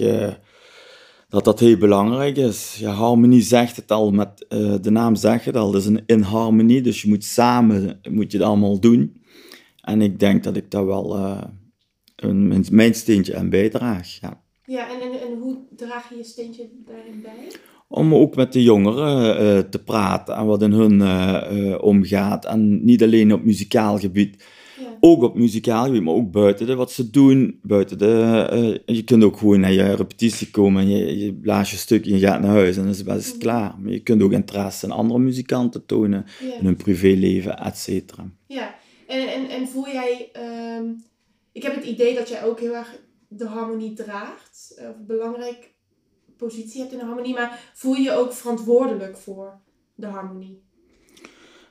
dat 1.29 1.43
dat 1.43 1.59
heel 1.59 1.77
belangrijk 1.77 2.37
is. 2.37 2.77
Ja, 2.79 2.91
harmonie 2.91 3.41
zegt 3.41 3.75
het 3.75 3.91
al, 3.91 4.11
met, 4.11 4.45
eh, 4.47 4.75
de 4.81 4.89
naam 4.89 5.15
zegt 5.15 5.45
het 5.45 5.55
al, 5.55 5.73
het 5.73 5.81
is 5.81 5.85
een 5.85 6.03
in 6.05 6.21
harmonie. 6.21 6.81
Dus 6.81 7.01
je 7.01 7.09
moet 7.09 7.23
samen 7.23 7.99
moet 8.09 8.31
je 8.31 8.37
het 8.37 8.47
allemaal 8.47 8.79
doen. 8.79 9.21
En 9.81 10.01
ik 10.01 10.19
denk 10.19 10.43
dat 10.43 10.55
ik 10.55 10.71
daar 10.71 10.85
wel 10.85 11.15
eh, 11.15 11.43
een, 12.15 12.65
mijn, 12.71 12.93
steentje 12.93 13.37
aan 13.37 13.49
bijdraag. 13.49 14.19
Ja. 14.21 14.43
ja, 14.65 14.89
en, 14.89 15.01
en, 15.01 15.21
en 15.21 15.39
hoe 15.39 15.57
draag 15.75 16.09
je 16.09 16.15
je 16.15 16.23
steentje 16.23 16.69
daarin 16.85 17.21
bij? 17.21 17.51
om 17.91 18.15
ook 18.15 18.35
met 18.35 18.53
de 18.53 18.63
jongeren 18.63 19.37
eh, 19.37 19.59
te 19.69 19.83
praten 19.83 20.35
en 20.35 20.45
wat 20.45 20.61
in 20.61 20.71
hun 20.71 21.81
omgaat. 21.81 22.45
En 22.45 22.85
niet 22.85 23.03
alleen 23.03 23.33
op 23.33 23.43
muzikaal 23.43 23.99
gebied, 23.99 24.43
Ja. 24.79 24.97
ook 24.99 25.21
op 25.21 25.35
muzikaal 25.35 25.85
gebied, 25.85 26.01
maar 26.03 26.13
ook 26.13 26.31
buiten 26.31 26.65
de, 26.67 26.75
wat 26.75 26.91
ze 26.91 27.09
doen. 27.09 27.59
Buiten 27.63 27.97
de, 27.97 28.47
eh, 28.85 28.95
je 28.95 29.03
kunt 29.03 29.23
ook 29.23 29.37
gewoon 29.37 29.59
naar 29.59 29.71
je 29.71 29.93
repetitie 29.95 30.51
komen 30.51 30.81
en 30.81 30.89
je, 30.89 31.17
je 31.25 31.33
blaast 31.33 31.71
je 31.71 31.77
stuk 31.77 32.05
en 32.05 32.11
je 32.11 32.19
gaat 32.19 32.41
naar 32.41 32.49
huis 32.51 32.75
en 32.75 32.81
dan 32.81 32.91
is 32.91 32.97
het 32.97 33.07
best 33.07 33.29
Mhm. 33.31 33.39
klaar. 33.39 33.75
Maar 33.79 33.91
je 33.91 33.99
kunt 34.03 34.21
ook 34.21 34.31
interesse 34.31 34.85
in 34.85 34.91
andere 34.91 35.19
muzikanten 35.19 35.85
tonen, 35.85 36.25
in 36.59 36.65
hun 36.65 36.75
privéleven, 36.75 37.57
et 37.59 37.77
cetera. 37.77 38.31
ja. 38.47 38.75
En, 39.07 39.27
en, 39.33 39.49
en 39.49 39.67
voel 39.67 39.85
jij... 39.87 40.29
ehm, 40.33 40.85
ik 41.51 41.63
heb 41.63 41.75
het 41.75 41.83
idee 41.85 42.15
dat 42.15 42.29
jij 42.29 42.43
ook 42.43 42.59
heel 42.59 42.75
erg 42.75 42.99
de 43.27 43.45
harmonie 43.45 43.93
draagt. 43.93 44.73
Of 44.79 44.95
een 44.99 45.05
belangrijke 45.05 45.67
positie 46.37 46.79
hebt 46.81 46.91
in 46.93 46.99
de 46.99 47.05
harmonie. 47.05 47.33
Maar 47.33 47.71
voel 47.73 47.93
je 47.95 48.01
je 48.01 48.11
ook 48.11 48.33
verantwoordelijk 48.33 49.17
voor 49.17 49.59
de 49.95 50.05
harmonie? 50.07 50.61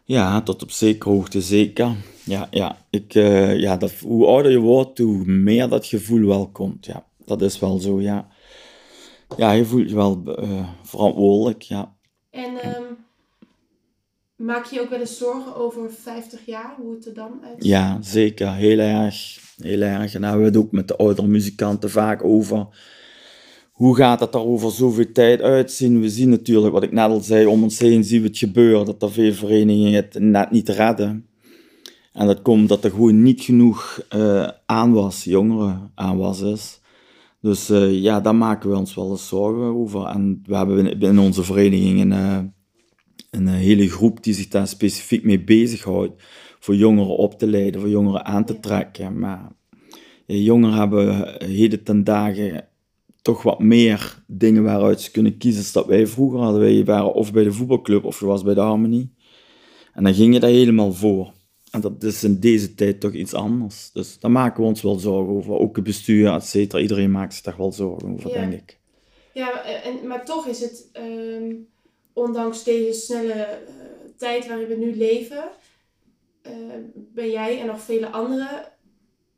Ja, 0.08 0.42
tot 0.42 0.62
op 0.62 0.70
zekere 0.70 1.10
hoogte 1.10 1.40
zeker. 1.40 1.96
Ja, 2.24 2.48
ja. 2.50 2.76
Ik, 2.90 3.14
eh, 3.14 3.58
ja 3.60 3.76
dat, 3.76 3.92
hoe 3.92 4.26
ouder 4.26 4.50
je 4.50 4.58
wordt, 4.58 4.98
hoe 4.98 5.24
meer 5.24 5.68
dat 5.68 5.86
gevoel 5.86 6.26
wel 6.26 6.48
komt. 6.48 6.86
Ja, 6.86 7.04
dat 7.24 7.42
is 7.42 7.58
wel 7.58 7.78
zo, 7.78 8.00
ja. 8.00 8.28
Ja, 9.36 9.50
je 9.50 9.64
voelt 9.64 9.88
je 9.88 9.94
wel 9.94 10.22
eh, 10.24 10.68
verantwoordelijk, 10.82 11.62
ja. 11.62 11.96
En 12.30 12.60
ehm, 12.62 12.82
maak 14.36 14.64
je 14.64 14.74
je 14.74 14.80
ook 14.80 14.90
wel 14.90 15.00
eens 15.00 15.18
zorgen 15.18 15.56
over 15.56 15.92
50 15.92 16.46
jaar, 16.46 16.74
hoe 16.80 16.94
het 16.94 17.06
er 17.06 17.14
dan 17.14 17.40
uitziet? 17.42 17.64
Ja, 17.64 17.98
zeker. 18.02 18.54
Heel 18.54 18.78
erg. 18.78 19.38
Heel 19.56 19.80
erg. 19.80 20.14
En 20.14 20.20
daar 20.20 20.30
hebben 20.30 20.52
we 20.52 20.58
het 20.58 20.66
ook 20.66 20.72
met 20.72 20.88
de 20.88 20.96
oudere 20.96 21.26
muzikanten 21.26 21.90
vaak 21.90 22.24
over. 22.24 22.66
Hoe 23.78 23.96
gaat 23.96 24.20
het 24.20 24.34
er 24.34 24.40
over 24.40 24.70
zoveel 24.70 25.12
tijd 25.12 25.40
uitzien? 25.42 26.00
We 26.00 26.08
zien 26.08 26.28
natuurlijk, 26.28 26.72
wat 26.72 26.82
ik 26.82 26.92
net 26.92 27.10
al 27.10 27.20
zei, 27.20 27.46
om 27.46 27.62
ons 27.62 27.78
heen 27.78 28.04
zien 28.04 28.22
we 28.22 28.26
het 28.28 28.38
gebeuren, 28.38 28.86
dat 28.86 29.02
er 29.02 29.12
veel 29.12 29.32
verenigingen 29.32 29.92
het 29.92 30.16
net 30.18 30.50
niet 30.50 30.68
redden. 30.68 31.26
En 32.12 32.26
dat 32.26 32.42
komt 32.42 32.68
dat 32.68 32.84
er 32.84 32.90
gewoon 32.90 33.22
niet 33.22 33.40
genoeg 33.42 34.00
eh 34.08 34.48
aanwas, 34.66 35.24
jongeren 35.24 35.90
aanwas 35.94 36.40
is. 36.40 36.80
Dus 37.40 37.70
eh, 37.70 38.02
ja, 38.02 38.20
daar 38.20 38.34
maken 38.34 38.70
we 38.70 38.76
ons 38.76 38.94
wel 38.94 39.10
eens 39.10 39.28
zorgen 39.28 39.74
over. 39.74 40.06
En 40.06 40.42
we 40.46 40.56
hebben 40.56 41.00
in- 41.00 41.18
onze 41.18 41.42
vereniging 41.44 42.00
een, 42.00 42.12
eh, 42.12 42.38
een 43.30 43.48
hele 43.48 43.88
groep 43.88 44.22
die 44.22 44.34
zich 44.34 44.48
daar 44.48 44.68
specifiek 44.68 45.24
mee 45.24 45.44
bezighoudt. 45.44 46.22
Voor 46.60 46.76
jongeren 46.76 47.16
op 47.16 47.38
te 47.38 47.46
leiden, 47.46 47.80
voor 47.80 47.90
jongeren 47.90 48.24
aan 48.24 48.44
te 48.44 48.60
trekken. 48.60 49.18
Maar 49.18 49.52
jongeren 50.26 50.76
hebben 50.78 51.34
heden 51.44 51.82
ten 51.84 52.04
dagen 52.04 52.68
toch 53.28 53.42
wat 53.42 53.58
meer 53.58 54.22
dingen 54.26 54.62
waaruit 54.62 55.00
ze 55.00 55.10
kunnen 55.10 55.36
kiezen 55.38 55.72
dat 55.72 55.86
wij 55.86 56.06
vroeger 56.06 56.38
hadden. 56.38 56.60
Wij 56.60 56.84
waren 56.84 57.12
of 57.14 57.32
bij 57.32 57.44
de 57.44 57.52
voetbalclub 57.52 58.04
of 58.04 58.20
je 58.20 58.26
was 58.26 58.42
bij 58.42 58.54
de 58.54 58.60
Harmonie. 58.60 59.14
En 59.94 60.04
dan 60.04 60.14
ging 60.14 60.34
je 60.34 60.40
daar 60.40 60.50
helemaal 60.50 60.92
voor. 60.92 61.32
En 61.70 61.80
dat 61.80 62.02
is 62.02 62.24
in 62.24 62.40
deze 62.40 62.74
tijd 62.74 63.00
toch 63.00 63.12
iets 63.12 63.34
anders. 63.34 63.90
Dus 63.92 64.18
daar 64.18 64.30
maken 64.30 64.62
we 64.62 64.68
ons 64.68 64.82
wel 64.82 64.94
zorgen 64.98 65.34
over. 65.34 65.52
Ook 65.52 65.76
het 65.76 65.84
bestuur, 65.84 66.32
et 66.32 66.44
cetera. 66.44 66.82
Iedereen 66.82 67.10
maakt 67.10 67.34
zich 67.34 67.42
daar 67.42 67.56
wel 67.56 67.72
zorgen 67.72 68.12
over, 68.12 68.30
Ja. 68.30 68.34
denk 68.40 68.52
ik. 68.52 68.78
Ja, 69.32 69.64
en, 69.64 70.06
maar 70.06 70.24
toch 70.24 70.46
is 70.46 70.60
het, 70.60 70.88
ehm, 70.92 71.54
ondanks 72.12 72.64
deze 72.64 73.00
snelle 73.00 73.32
eh, 73.32 73.56
tijd 74.16 74.46
waarin 74.46 74.68
we 74.68 74.74
nu 74.76 74.96
leven, 74.96 75.44
eh, 76.42 76.52
ben 76.94 77.30
jij 77.30 77.60
en 77.60 77.66
nog 77.66 77.80
vele 77.80 78.08
anderen 78.10 78.64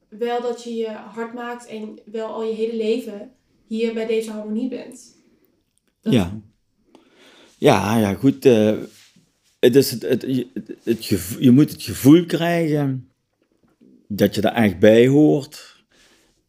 wel 0.09 0.43
dat 0.43 0.63
je 0.65 0.75
je 0.75 0.89
hard 0.89 1.35
maakt 1.35 1.67
en 1.67 1.99
wel 2.05 2.29
al 2.29 2.43
je 2.45 2.55
hele 2.55 2.77
leven 2.77 3.33
hier 3.71 3.95
bij 3.95 4.07
deze 4.07 4.31
harmonie 4.31 4.69
bent. 4.69 5.15
Ja. 6.01 6.41
Ja, 7.59 7.97
ja, 7.99 8.15
goed. 8.15 8.45
eh, 8.45 8.77
het 9.61 9.77
is 9.77 9.91
het, 9.91 10.03
het, 10.85 11.07
je- 11.07 11.51
moet 11.51 11.71
het 11.71 11.83
gevoel 11.83 12.25
krijgen 12.27 13.09
dat 14.09 14.35
je 14.35 14.41
er 14.41 14.53
echt 14.53 14.79
bij 14.79 15.07
hoort. 15.09 15.85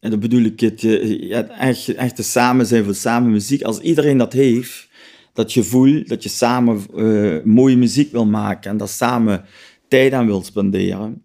En 0.00 0.10
dan 0.10 0.20
bedoel 0.20 0.42
ik 0.42 0.60
het, 0.60 0.82
het 0.82 1.48
echt, 1.50 1.88
echt 1.88 2.16
te 2.16 2.22
samen 2.22 2.66
zijn 2.66 2.84
voor 2.84 2.94
samen 2.94 3.30
muziek. 3.30 3.62
Als 3.62 3.80
iedereen 3.80 4.18
dat 4.18 4.32
heeft, 4.32 4.88
dat 5.32 5.52
gevoel 5.52 6.02
dat 6.06 6.22
je 6.22 6.28
samen 6.28 6.86
eh, 6.96 7.44
mooie 7.44 7.76
muziek 7.76 8.12
wil 8.12 8.26
maken 8.26 8.70
en 8.70 8.76
daar 8.76 8.88
samen 8.88 9.44
tijd 9.88 10.12
aan 10.12 10.26
wil 10.26 10.42
spenderen. 10.42 11.22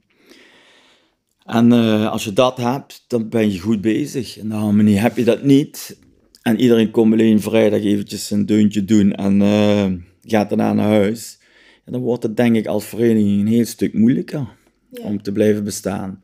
En 1.48 1.72
eh, 1.72 2.12
als 2.12 2.24
je 2.24 2.34
dat 2.34 2.58
hebt, 2.58 3.06
dan 3.08 3.30
ben 3.30 3.52
je 3.52 3.60
goed 3.60 3.82
bezig. 3.82 4.38
In 4.38 4.50
de 4.50 4.56
harmonie 4.56 4.98
heb 4.98 5.18
je 5.18 5.24
dat 5.24 5.44
niet. 5.44 6.00
En 6.42 6.60
iedereen 6.60 6.92
komt 6.92 7.14
alleen 7.14 7.42
vrijdag 7.42 7.82
eventjes 7.82 8.32
een 8.32 8.46
deuntje 8.46 8.86
doen 8.86 9.14
en 9.14 9.42
eh, 9.42 9.86
gaat 10.22 10.50
daarna 10.50 10.74
naar 10.74 10.88
huis. 10.88 11.40
En 11.86 11.92
dan 11.92 12.02
wordt 12.02 12.24
het 12.24 12.38
denk 12.38 12.56
ik 12.56 12.68
als 12.68 12.86
vereniging 12.86 13.40
een 13.40 13.48
heel 13.48 13.66
stuk 13.66 13.94
moeilijker 13.94 14.48
Ja. 14.92 15.04
om 15.04 15.22
te 15.22 15.32
blijven 15.32 15.64
bestaan. 15.64 16.22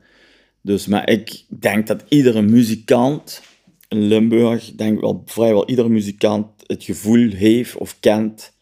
Dus, 0.61 0.87
maar 0.87 1.09
ik 1.09 1.43
denk 1.47 1.87
dat 1.87 2.03
iedere 2.09 2.41
muzikant 2.41 3.41
in 3.87 4.07
Limburg, 4.07 4.71
denk 4.75 5.01
wel 5.01 5.21
vrijwel 5.25 5.69
iedere 5.69 5.89
muzikant 5.89 6.47
het 6.67 6.83
gevoel 6.83 7.29
heeft 7.29 7.77
of 7.77 7.99
kent 7.99 8.53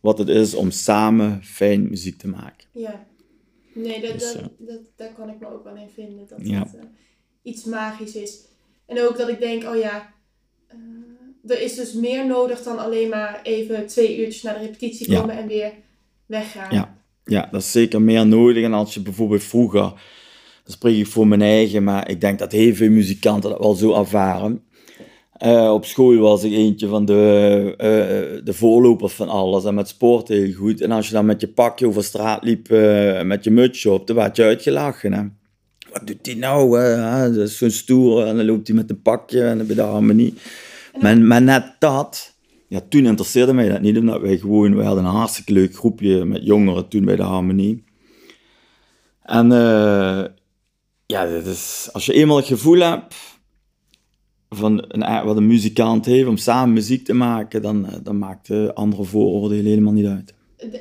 wat 0.00 0.18
het 0.18 0.28
is 0.28 0.54
om 0.54 0.70
samen 0.70 1.40
fijn 1.42 1.88
muziek 1.88 2.18
te 2.18 2.28
maken. 2.28 2.66
Ja. 2.72 3.06
Nee, 3.76 4.00
dat, 4.00 4.12
Dus, 4.12 4.32
dat, 4.32 4.42
eh, 4.42 4.46
dat, 4.58 4.80
daar 4.96 5.12
kan 5.12 5.28
ik 5.28 5.40
me 5.40 5.52
ook 5.52 5.64
wel 5.64 5.76
in 5.76 5.88
vinden. 5.94 6.26
Dat 6.28 6.38
Ja. 6.42 6.58
het 6.58 6.74
eh, 6.74 6.80
iets 7.42 7.64
magisch 7.64 8.14
is. 8.14 8.40
En 8.86 9.00
ook 9.00 9.16
dat 9.18 9.28
ik 9.28 9.38
denk, 9.38 9.64
oh 9.64 9.76
ja, 9.76 10.12
eh, 10.68 10.76
er 11.46 11.60
is 11.60 11.74
dus 11.74 11.92
meer 11.92 12.26
nodig 12.26 12.62
dan 12.62 12.78
alleen 12.78 13.08
maar 13.08 13.40
even 13.42 13.86
twee 13.86 14.18
uurtjes 14.18 14.42
naar 14.42 14.54
de 14.58 14.64
repetitie 14.64 15.10
Ja. 15.10 15.20
komen 15.20 15.36
en 15.36 15.46
weer 15.46 15.72
weggaan. 16.26 16.74
Ja. 16.74 16.94
Ja, 17.24 17.48
dat 17.50 17.60
is 17.60 17.72
zeker 17.72 18.02
meer 18.02 18.26
nodig. 18.26 18.64
En 18.64 18.72
als 18.72 18.94
je 18.94 19.00
bijvoorbeeld 19.00 19.42
vroeger, 19.42 19.80
dan 19.80 20.72
spreek 20.74 20.96
ik 20.96 21.06
voor 21.06 21.26
mijn 21.26 21.42
eigen, 21.42 21.84
maar 21.84 22.10
ik 22.10 22.20
denk 22.20 22.38
dat 22.38 22.52
heel 22.52 22.74
veel 22.74 22.90
muzikanten 22.90 23.50
dat 23.50 23.58
wel 23.58 23.74
zo 23.74 23.94
ervaren. 23.94 24.64
Eh, 25.38 25.72
op 25.72 25.84
school 25.84 26.16
was 26.16 26.44
ik 26.44 26.52
eentje 26.52 26.88
van 26.88 27.04
de, 27.04 27.74
eh, 27.76 28.44
de 28.44 28.52
voorlopers 28.52 29.12
van 29.12 29.28
alles 29.28 29.64
en 29.64 29.74
met 29.74 29.88
sport 29.88 30.28
heel 30.28 30.52
goed. 30.52 30.80
En 30.80 30.90
als 30.90 31.06
je 31.06 31.12
dan 31.12 31.26
met 31.26 31.40
je 31.40 31.48
pakje 31.48 31.86
over 31.86 32.04
straat 32.04 32.44
liep, 32.44 32.70
eh, 32.70 33.22
met 33.22 33.44
je 33.44 33.50
mutsje 33.50 33.90
op, 33.90 34.06
dan 34.06 34.16
werd 34.16 34.36
je 34.36 34.42
uitgelachen. 34.42 35.12
Hè? 35.12 35.22
Wat 35.92 36.06
doet 36.06 36.24
die 36.24 36.36
nou? 36.36 36.78
hè? 36.80 37.32
Dat 37.32 37.48
is 37.48 37.58
zo'n 37.58 37.70
stoer 37.70 38.26
en 38.26 38.36
dan 38.36 38.46
loopt 38.46 38.66
hij 38.66 38.76
met 38.76 38.90
een 38.90 39.02
pakje 39.02 39.42
en 39.42 39.58
dan 39.58 39.66
bij 39.66 39.76
de 39.76 39.82
harmonie. 39.82 40.34
Maar, 41.00 41.18
maar 41.18 41.42
net 41.42 41.72
dat, 41.78 42.34
ja, 42.68 42.80
toen 42.88 43.06
interesseerde 43.06 43.52
mij 43.52 43.68
dat 43.68 43.80
niet, 43.80 43.98
omdat 43.98 44.20
wij 44.20 44.38
gewoon, 44.38 44.76
we 44.76 44.82
hadden 44.82 45.04
een 45.04 45.10
hartstikke 45.10 45.52
leuk 45.52 45.74
groepje 45.74 46.24
met 46.24 46.44
jongeren 46.44 46.88
toen 46.88 47.04
bij 47.04 47.16
de 47.16 47.22
harmonie. 47.22 47.84
En 49.22 49.52
eh, 49.52 50.24
ja, 51.06 51.26
dat 51.26 51.46
is, 51.46 51.88
als 51.92 52.06
je 52.06 52.12
eenmaal 52.12 52.36
het 52.36 52.46
gevoel 52.46 52.80
hebt 52.80 53.14
van 54.48 54.84
een, 54.88 55.24
wat 55.24 55.36
een 55.36 55.46
muzikant 55.46 56.06
heeft 56.06 56.28
om 56.28 56.36
samen 56.36 56.74
muziek 56.74 57.04
te 57.04 57.14
maken, 57.14 57.62
dan, 57.62 57.86
eh, 57.86 57.94
dan 58.02 58.18
maakt 58.18 58.46
de 58.46 58.74
andere 58.74 59.04
vooroordelen 59.04 59.64
helemaal 59.64 59.92
niet 59.92 60.06
uit. 60.06 60.34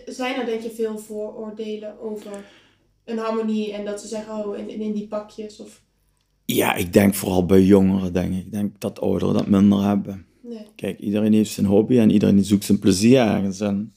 Zijn 0.06 0.36
er 0.36 0.46
denk 0.46 0.62
je 0.62 0.72
veel 0.72 0.98
vooroordelen 0.98 2.02
over 2.02 2.32
een 3.06 3.18
harmonie 3.18 3.74
en 3.74 3.86
dat 3.86 4.02
ze 4.02 4.08
zeggen, 4.08 4.34
oh, 4.34 4.58
in, 4.58 4.70
in 4.70 4.94
die 4.94 5.08
pakjes 5.08 5.60
of... 5.60 5.84
Ja, 6.46 6.76
ik 6.76 6.94
denk 6.94 7.16
vooral 7.16 7.46
bij 7.46 7.62
jongeren, 7.62 8.14
denk 8.14 8.34
ik. 8.34 8.46
Ik 8.46 8.52
denk 8.52 8.80
dat 8.80 9.00
ouderen 9.00 9.34
dat 9.34 9.48
minder 9.48 9.82
hebben. 9.82 10.26
Nee. 10.42 10.66
Kijk, 10.76 11.00
iedereen 11.00 11.34
heeft 11.34 11.52
zijn 11.52 11.66
hobby 11.66 11.98
en 11.98 12.10
iedereen 12.10 12.44
zoekt 12.44 12.64
zijn 12.64 12.80
plezier 12.80 13.20
ergens. 13.20 13.60
En, 13.60 13.94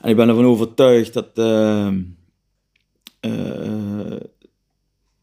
en 0.00 0.10
ik 0.10 0.16
ben 0.16 0.28
ervan 0.28 0.44
overtuigd 0.44 1.12
dat 1.12 1.30
eh, 1.34 1.86
eh, 3.20 4.20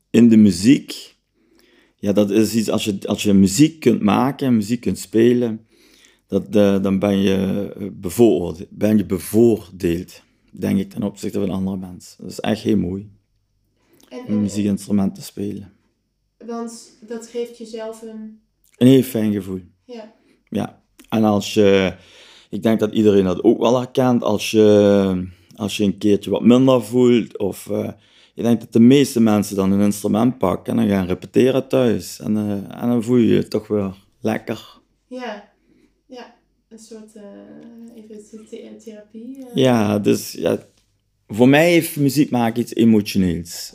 in 0.10 0.30
de 0.30 0.38
muziek, 0.38 1.11
ja, 2.02 2.12
dat 2.14 2.30
is 2.30 2.56
iets, 2.56 2.70
als 2.70 2.84
je, 2.86 2.98
als 3.06 3.24
je 3.24 3.34
muziek 3.34 3.80
kunt 3.80 4.02
maken 4.02 4.48
en 4.48 4.56
muziek 4.56 4.82
kunt 4.82 4.98
spelen, 5.00 5.66
dat, 6.28 6.56
eh, 6.56 6.82
dan 6.82 7.00
ben 7.00 7.18
je, 7.18 7.72
eh, 7.78 7.88
bevooroordeeld, 7.94 8.70
ben 8.70 8.98
je 8.98 9.06
bevoordeeld, 9.06 10.22
denk 10.52 10.80
ik, 10.80 10.90
ten 10.90 11.04
opzichte 11.04 11.40
van 11.40 11.50
andere 11.50 11.78
mensen. 11.78 12.16
Dat 12.22 12.32
is 12.32 12.40
echt 12.40 12.62
heel 12.62 12.78
mooi, 12.78 13.10
En, 14.10 14.20
een 14.20 14.26
en- 14.28 14.42
muziekinstrument 14.42 15.16
te 15.16 15.22
spelen. 15.22 15.74
want 16.46 16.98
dat 17.08 17.28
geeft 17.28 17.58
jezelf 17.58 18.02
een... 18.02 18.40
Een 18.78 18.88
heel 18.88 19.04
fijn 19.04 19.32
gevoel. 19.34 19.62
Ja, 19.86 20.14
Ja, 20.50 20.82
en 21.10 21.24
als 21.24 21.54
je, 21.54 21.96
ik 22.50 22.64
denk 22.64 22.80
dat 22.80 22.94
iedereen 22.94 23.24
dat 23.24 23.44
ook 23.44 23.60
wel 23.60 23.78
herkent, 23.80 24.24
als 24.24 24.52
je, 24.52 25.28
als 25.56 25.78
je 25.78 25.84
een 25.84 25.98
keertje 25.98 26.30
wat 26.30 26.44
minder 26.44 26.84
voelt, 26.84 27.38
of 27.38 27.70
eh, 27.70 27.90
ik 28.36 28.44
denk 28.44 28.60
dat 28.60 28.74
de 28.74 28.80
meeste 28.80 29.20
mensen 29.20 29.56
dan 29.56 29.72
een 29.72 29.82
instrument 29.86 30.38
pakken 30.38 30.74
en 30.80 30.88
dan 30.88 30.96
gaan 30.98 31.08
repeteren 31.08 31.68
thuis. 31.68 32.20
En, 32.20 32.38
eh, 32.38 32.82
en 32.82 32.88
dan 32.90 33.04
voel 33.04 33.18
je 33.18 33.34
je 33.34 33.48
toch 33.48 33.68
weer 33.68 33.94
lekker. 34.22 34.80
ja, 35.08 35.50
ja. 36.08 36.40
Een 36.70 36.80
soort 36.80 37.16
uh, 37.16 37.24
even 37.96 38.18
the- 38.50 38.76
therapie. 38.84 39.38
eh. 39.38 39.56
Ja, 39.56 40.00
dus 40.00 40.32
ja, 40.32 40.58
voor 41.28 41.50
mij 41.50 41.72
heeft 41.72 41.96
muziek 41.96 42.30
maken 42.30 42.62
iets 42.62 42.76
emotioneels. 42.76 43.74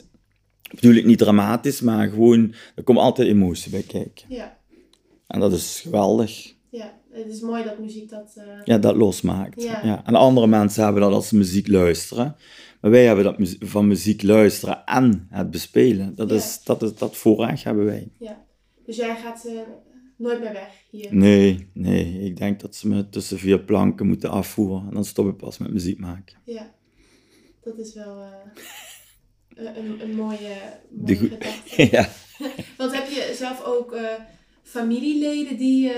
Bedoel 0.74 0.94
ik 0.94 1.04
niet 1.04 1.18
dramatisch, 1.18 1.80
maar 1.80 2.08
gewoon, 2.08 2.54
er 2.74 2.82
komt 2.82 2.98
altijd 2.98 3.28
emotie 3.28 3.70
bij 3.70 3.82
kijken. 3.82 4.24
ja, 4.28 4.58
En 5.26 5.40
dat 5.40 5.52
is 5.52 5.80
geweldig. 5.80 6.54
ja. 6.70 6.94
Het 7.16 7.26
is 7.32 7.40
mooi 7.40 7.64
dat 7.64 7.78
muziek 7.78 8.10
dat... 8.10 8.32
eh, 8.36 8.44
ja, 8.64 8.78
dat 8.78 8.96
losmaakt. 8.96 9.62
Ja. 9.62 9.80
Ja. 9.84 10.02
En 10.06 10.14
andere 10.14 10.46
mensen 10.46 10.84
hebben 10.84 11.02
dat 11.02 11.12
als 11.12 11.28
ze 11.28 11.36
muziek 11.36 11.68
luisteren. 11.68 12.36
Maar 12.80 12.90
wij 12.90 13.04
hebben 13.04 13.24
dat 13.24 13.56
van 13.58 13.86
muziek 13.86 14.22
luisteren 14.22 14.84
en 14.84 15.26
het 15.30 15.50
bespelen. 15.50 16.14
Dat, 16.14 16.30
Ja. 16.30 16.36
is, 16.36 16.60
dat, 16.64 16.82
is, 16.82 16.94
dat 16.94 17.16
voorrecht 17.16 17.64
hebben 17.64 17.84
wij. 17.84 18.08
ja. 18.18 18.44
Dus 18.86 18.96
jij 18.96 19.16
gaat 19.16 19.44
eh, 19.44 19.52
nooit 20.16 20.40
meer 20.40 20.52
weg 20.52 20.70
hier. 20.90 21.14
Nee, 21.14 21.68
nee. 21.72 22.20
Ik 22.20 22.36
denk 22.36 22.60
dat 22.60 22.74
ze 22.76 22.88
me 22.88 23.08
tussen 23.08 23.38
vier 23.38 23.60
planken 23.60 24.06
moeten 24.06 24.30
afvoeren. 24.30 24.86
En 24.88 24.94
dan 24.94 25.04
stop 25.04 25.28
ik 25.28 25.36
pas 25.36 25.58
met 25.58 25.72
muziek 25.72 25.98
maken. 25.98 26.36
Ja, 26.44 26.74
dat 27.62 27.78
is 27.78 27.94
wel 27.94 28.20
eh, 28.20 29.64
een, 29.76 30.00
een, 30.02 30.14
mooie, 30.14 30.56
mooie 30.90 31.16
gedachte. 31.16 31.88
ja. 31.96 32.08
Want 32.76 32.92
heb 32.94 33.06
je 33.08 33.32
zelf 33.36 33.64
ook 33.64 33.96
familieleden 34.62 35.56
die, 35.56 35.92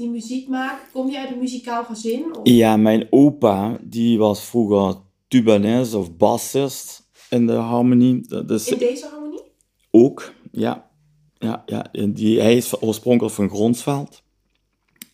die 0.00 0.10
muziek 0.10 0.48
maken? 0.48 0.86
Kom 0.92 1.10
je 1.10 1.18
uit 1.18 1.30
een 1.30 1.38
muzikaal 1.38 1.84
gezin? 1.84 2.36
Of? 2.36 2.48
ja, 2.48 2.76
mijn 2.76 3.06
opa, 3.10 3.78
die 3.82 4.18
was 4.18 4.44
vroeger 4.44 5.00
tubanist 5.28 5.94
of 5.94 6.16
bassist 6.16 7.08
in 7.30 7.46
de 7.46 7.52
harmonie. 7.52 8.26
Dat 8.28 8.50
is 8.50 8.68
In 8.68 8.78
deze 8.78 9.06
harmonie? 9.06 9.42
Ook, 9.90 10.32
ja. 10.52 10.90
Ja, 11.38 11.62
ja. 11.66 11.90
Die, 12.08 12.40
hij 12.40 12.56
is 12.56 12.82
oorspronkelijk 12.82 13.34
van 13.34 13.48
Gronsveld. 13.48 14.22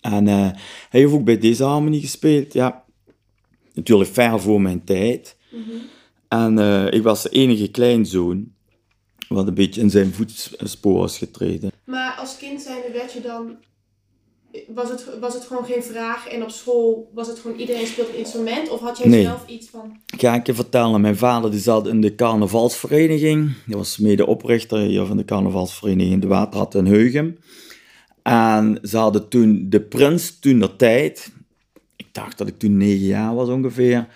En 0.01 0.29
eh, 0.29 0.51
hij 0.88 1.01
heeft 1.01 1.12
ook 1.12 1.25
bij 1.25 1.38
deze 1.38 1.64
harmonie 1.64 2.01
gespeeld, 2.01 2.53
ja. 2.53 2.85
Natuurlijk 3.72 4.11
ver 4.11 4.40
voor 4.40 4.61
mijn 4.61 4.85
tijd. 4.85 5.37
Mhm. 5.51 5.62
En 6.29 6.59
eh, 6.59 6.92
ik 6.92 7.03
was 7.03 7.22
de 7.22 7.29
enige 7.29 7.68
kleinzoon, 7.68 8.53
wat 9.29 9.46
een 9.46 9.55
beetje 9.55 9.81
in 9.81 9.90
zijn 9.90 10.12
voetspoor 10.12 11.05
is 11.05 11.18
getreden. 11.18 11.70
Maar 11.85 12.16
als 12.18 12.37
kind 12.37 12.62
zijnde 12.62 12.92
werd 12.92 13.12
je 13.12 13.20
dan 13.20 13.57
was 14.75 14.90
het, 14.90 15.19
was 15.21 15.35
het 15.35 15.45
gewoon 15.45 15.64
geen 15.64 15.83
vraag 15.83 16.29
en 16.29 16.42
op 16.42 16.51
school 16.51 17.11
was 17.14 17.27
het 17.29 17.38
gewoon 17.38 17.59
iedereen 17.59 17.87
speelt 17.87 18.09
een 18.09 18.19
instrument? 18.19 18.69
Of 18.71 18.81
had 18.81 18.99
jij 18.99 19.09
Nee. 19.09 19.23
zelf 19.23 19.47
iets 19.47 19.69
van... 19.69 19.97
Ik 20.12 20.21
ga 20.21 20.35
ik 20.35 20.47
je 20.47 20.55
vertellen, 20.55 21.01
mijn 21.01 21.16
vader 21.16 21.51
die 21.51 21.61
zat 21.61 21.87
in 21.87 22.01
de 22.01 22.14
carnavalsvereniging. 22.14 23.53
Die 23.66 23.77
was 23.77 23.99
medeoprichter 23.99 24.79
hier 24.79 25.05
van 25.05 25.16
de 25.16 25.25
carnavalsvereniging 25.25 26.21
De 26.21 26.27
Waterhat 26.27 26.75
in 26.75 26.87
Heugem. 26.87 27.38
En 28.23 28.79
ze 28.83 28.97
hadden 28.97 29.29
toen 29.29 29.66
de 29.69 29.81
prins, 29.81 30.38
toen 30.38 30.59
der 30.59 30.77
tijd, 30.77 31.33
ik 31.97 32.07
dacht 32.12 32.38
dat 32.38 32.47
ik 32.47 32.59
toen 32.59 32.77
negen 32.77 33.07
jaar 33.07 33.35
was 33.35 33.49
ongeveer, 33.49 34.07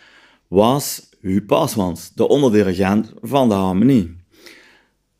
was 0.49 1.09
Huub 1.21 1.47
Pasmans, 1.47 2.11
de 2.15 2.29
onderdirigent 2.29 3.13
van 3.23 3.49
de 3.49 3.55
harmonie. 3.55 4.17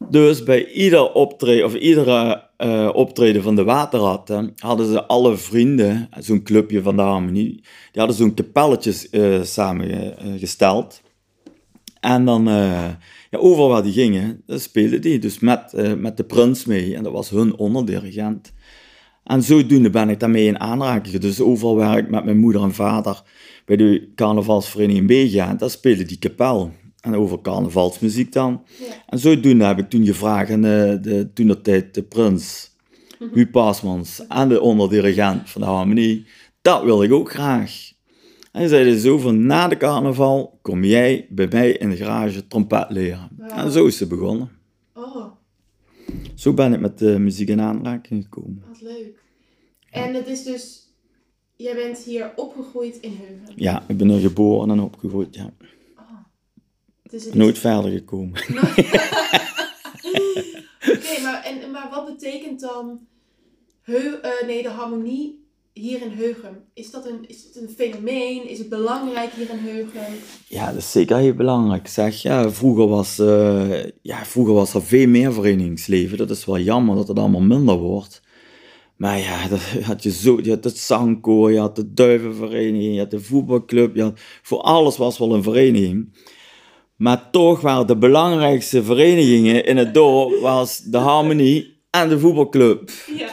Dus 0.09 0.43
bij 0.43 0.73
ieder 0.73 1.13
optreden, 1.13 1.65
of 1.65 1.75
iedere 1.75 2.49
eh, 2.57 2.91
optreden 2.93 3.43
van 3.43 3.57
de 3.57 3.65
Waterratten 3.65 4.53
hadden 4.57 4.87
ze 4.87 5.07
alle 5.07 5.37
vrienden, 5.37 6.09
zo'n 6.19 6.43
clubje 6.43 6.83
van 6.83 6.97
de 6.97 7.03
harmonie, 7.03 7.53
die 7.93 8.03
hadden 8.03 8.17
zo'n 8.17 8.35
kapelletjes 8.35 9.11
eh, 9.11 9.43
samengesteld. 9.43 11.01
En 12.01 12.25
dan, 12.25 12.49
eh, 12.49 12.89
ja, 13.31 13.39
overal 13.39 13.69
waar 13.69 13.83
die 13.83 13.93
gingen, 13.93 14.43
speelden 14.47 15.01
die 15.01 15.19
dus 15.19 15.39
met, 15.39 15.75
eh, 15.75 15.95
met 15.95 16.17
de 16.17 16.25
prins 16.25 16.65
mee. 16.65 16.97
En 16.97 17.03
dat 17.03 17.13
was 17.13 17.31
hun 17.31 17.57
onderdirigent. 17.57 18.53
En 19.25 19.43
zodoende 19.43 19.91
ben 19.91 20.09
ik 20.09 20.21
daarmee 20.21 20.47
in 20.47 20.61
aanraking. 20.61 21.19
Dus 21.19 21.41
overal 21.41 21.77
waar 21.77 21.99
ik 21.99 22.11
met 22.11 22.25
mijn 22.25 22.39
moeder 22.39 22.63
en 22.63 22.75
vader 22.75 23.23
bij 23.65 23.77
de 23.77 24.13
carnavalsvereniging 24.15 25.07
meegaan, 25.07 25.57
daar 25.57 25.71
speelde 25.71 26.05
die 26.05 26.19
kapel. 26.19 26.73
En 27.01 27.15
over 27.15 27.41
carnavalsmuziek 27.41 28.33
dan. 28.33 28.63
Ja. 28.79 28.87
En 29.07 29.19
zodoende 29.19 29.65
heb 29.65 29.79
ik 29.79 29.91
toen 29.91 30.05
gevraagd 30.05 30.51
aan 30.51 30.61
de, 30.63 30.99
de, 31.03 31.31
toen 31.33 31.47
de 31.47 31.61
tijd 31.61 31.95
de 31.95 32.03
prins, 32.03 32.71
Huub 33.33 33.51
Pasmans 33.53 34.27
en 34.29 34.49
de 34.49 34.61
onderdirigent 34.61 35.51
van 35.51 35.61
de 35.61 35.67
harmonie, 35.67 36.27
dat 36.63 36.83
wil 36.83 37.03
ik 37.03 37.13
ook 37.13 37.31
graag. 37.31 37.93
En 38.53 38.63
ze 38.63 38.69
zeiden 38.69 38.99
zo 38.99 39.19
van, 39.19 39.47
na 39.47 39.69
de 39.69 39.77
carnaval 39.77 40.59
kom 40.63 40.85
jij 40.85 41.27
bij 41.31 41.49
mij 41.51 41.71
in 41.73 41.91
de 41.91 41.97
garage 41.97 42.47
trompet 42.47 42.87
leren. 42.89 43.29
En 43.39 43.71
zo 43.71 43.87
is 43.87 43.97
ze 43.97 44.07
begonnen. 44.07 44.51
Oh, 44.95 45.25
Zo 46.35 46.53
ben 46.55 46.73
ik 46.73 46.81
met 46.81 46.99
de 46.99 47.19
muziek 47.19 47.49
in 47.49 47.61
aanraking 47.61 48.23
gekomen. 48.23 48.63
wat 48.69 48.81
leuk. 48.81 49.23
En 49.91 50.15
het 50.15 50.27
is 50.29 50.43
dus... 50.45 50.79
Jij 51.57 51.75
bent 51.75 51.99
hier 51.99 52.33
opgegroeid 52.37 52.97
in 52.97 53.13
Heuven. 53.19 53.53
Ja, 53.57 53.85
ik 53.89 53.97
ben 53.97 54.11
er 54.11 54.21
geboren 54.21 54.71
en 54.71 54.81
opgegroeid, 54.81 55.35
ja. 55.35 55.53
Dus 57.11 57.25
het 57.25 57.33
is- 57.35 57.39
Nooit 57.43 57.59
verder 57.59 57.91
gekomen. 57.91 58.41
Oké, 60.89 61.21
maar, 61.23 61.43
en, 61.45 61.71
maar 61.71 61.89
wat 61.91 62.07
betekent 62.07 62.61
dan 62.61 62.99
heu, 63.83 64.15
eh, 64.23 64.47
nee, 64.47 64.63
de 64.63 64.69
harmonie 64.69 65.39
hier 65.73 66.03
in 66.03 66.11
Heugem? 66.11 66.59
Is 66.75 66.91
dat 66.91 67.07
een, 67.07 67.25
is 67.29 67.45
het 67.45 67.63
een 67.63 67.69
fenomeen? 67.77 68.49
Is 68.49 68.59
het 68.59 68.69
belangrijk 68.69 69.33
hier 69.33 69.51
in 69.51 69.59
Heugem? 69.59 70.13
Ja, 70.49 70.67
dat 70.67 70.77
is 70.77 70.91
zeker 70.93 71.17
heel 71.17 71.35
belangrijk. 71.35 71.89
Zeg, 71.89 72.23
ja, 72.23 72.51
vroeger, 72.51 72.87
was, 72.89 73.19
eh, 73.19 73.85
ja, 74.03 74.25
vroeger 74.25 74.55
was 74.55 74.75
er 74.75 74.83
veel 74.83 75.07
meer 75.09 75.33
verenigingsleven. 75.33 76.19
Dat 76.19 76.31
is 76.31 76.45
wel 76.45 76.59
jammer 76.59 76.97
dat 76.97 77.09
het 77.09 77.19
allemaal 77.19 77.41
minder 77.41 77.77
wordt. 77.77 78.23
Maar 78.97 79.19
ja, 79.19 79.47
dat 79.49 79.61
had 79.61 80.03
je, 80.03 80.11
zo, 80.11 80.39
je 80.43 80.51
had 80.51 80.65
het 80.65 80.79
zangkoor, 80.79 81.53
je 81.53 81.59
had 81.59 81.77
de 81.77 81.93
duivenvereniging, 81.93 82.93
je 82.95 82.99
had 83.01 83.11
de 83.11 83.21
voetbalclub. 83.21 83.95
Je 83.97 84.03
had, 84.03 84.21
voor 84.43 84.61
alles 84.61 84.97
was 84.97 85.19
wel 85.19 85.35
een 85.35 85.43
vereniging. 85.43 86.13
Maar 87.01 87.31
toch 87.31 87.61
waren 87.61 87.87
de 87.87 87.97
belangrijkste 87.97 88.83
verenigingen 88.83 89.65
in 89.67 89.77
het 89.77 89.95
dorp 89.95 90.41
was 90.41 90.79
de 90.79 90.97
harmonie 90.99 91.83
en 91.91 92.09
de 92.09 92.19
voetbalclub. 92.19 92.91
Ja. 93.17 93.29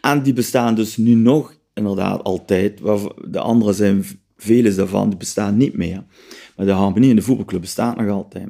En 0.00 0.22
die 0.22 0.32
bestaan 0.32 0.74
dus 0.74 0.96
nu 0.96 1.14
nog 1.14 1.54
inderdaad 1.74 2.24
altijd. 2.24 2.80
De 3.28 3.40
andere 3.40 3.72
zijn, 3.72 4.04
vele 4.36 4.74
daarvan, 4.74 5.08
die 5.08 5.18
bestaan 5.18 5.56
niet 5.56 5.76
meer. 5.76 6.04
Maar 6.56 6.66
de 6.66 6.72
harmonie 6.72 7.10
en 7.10 7.16
de 7.16 7.22
voetbalclub 7.22 7.60
bestaan 7.60 7.96
nog 7.96 8.10
altijd. 8.10 8.48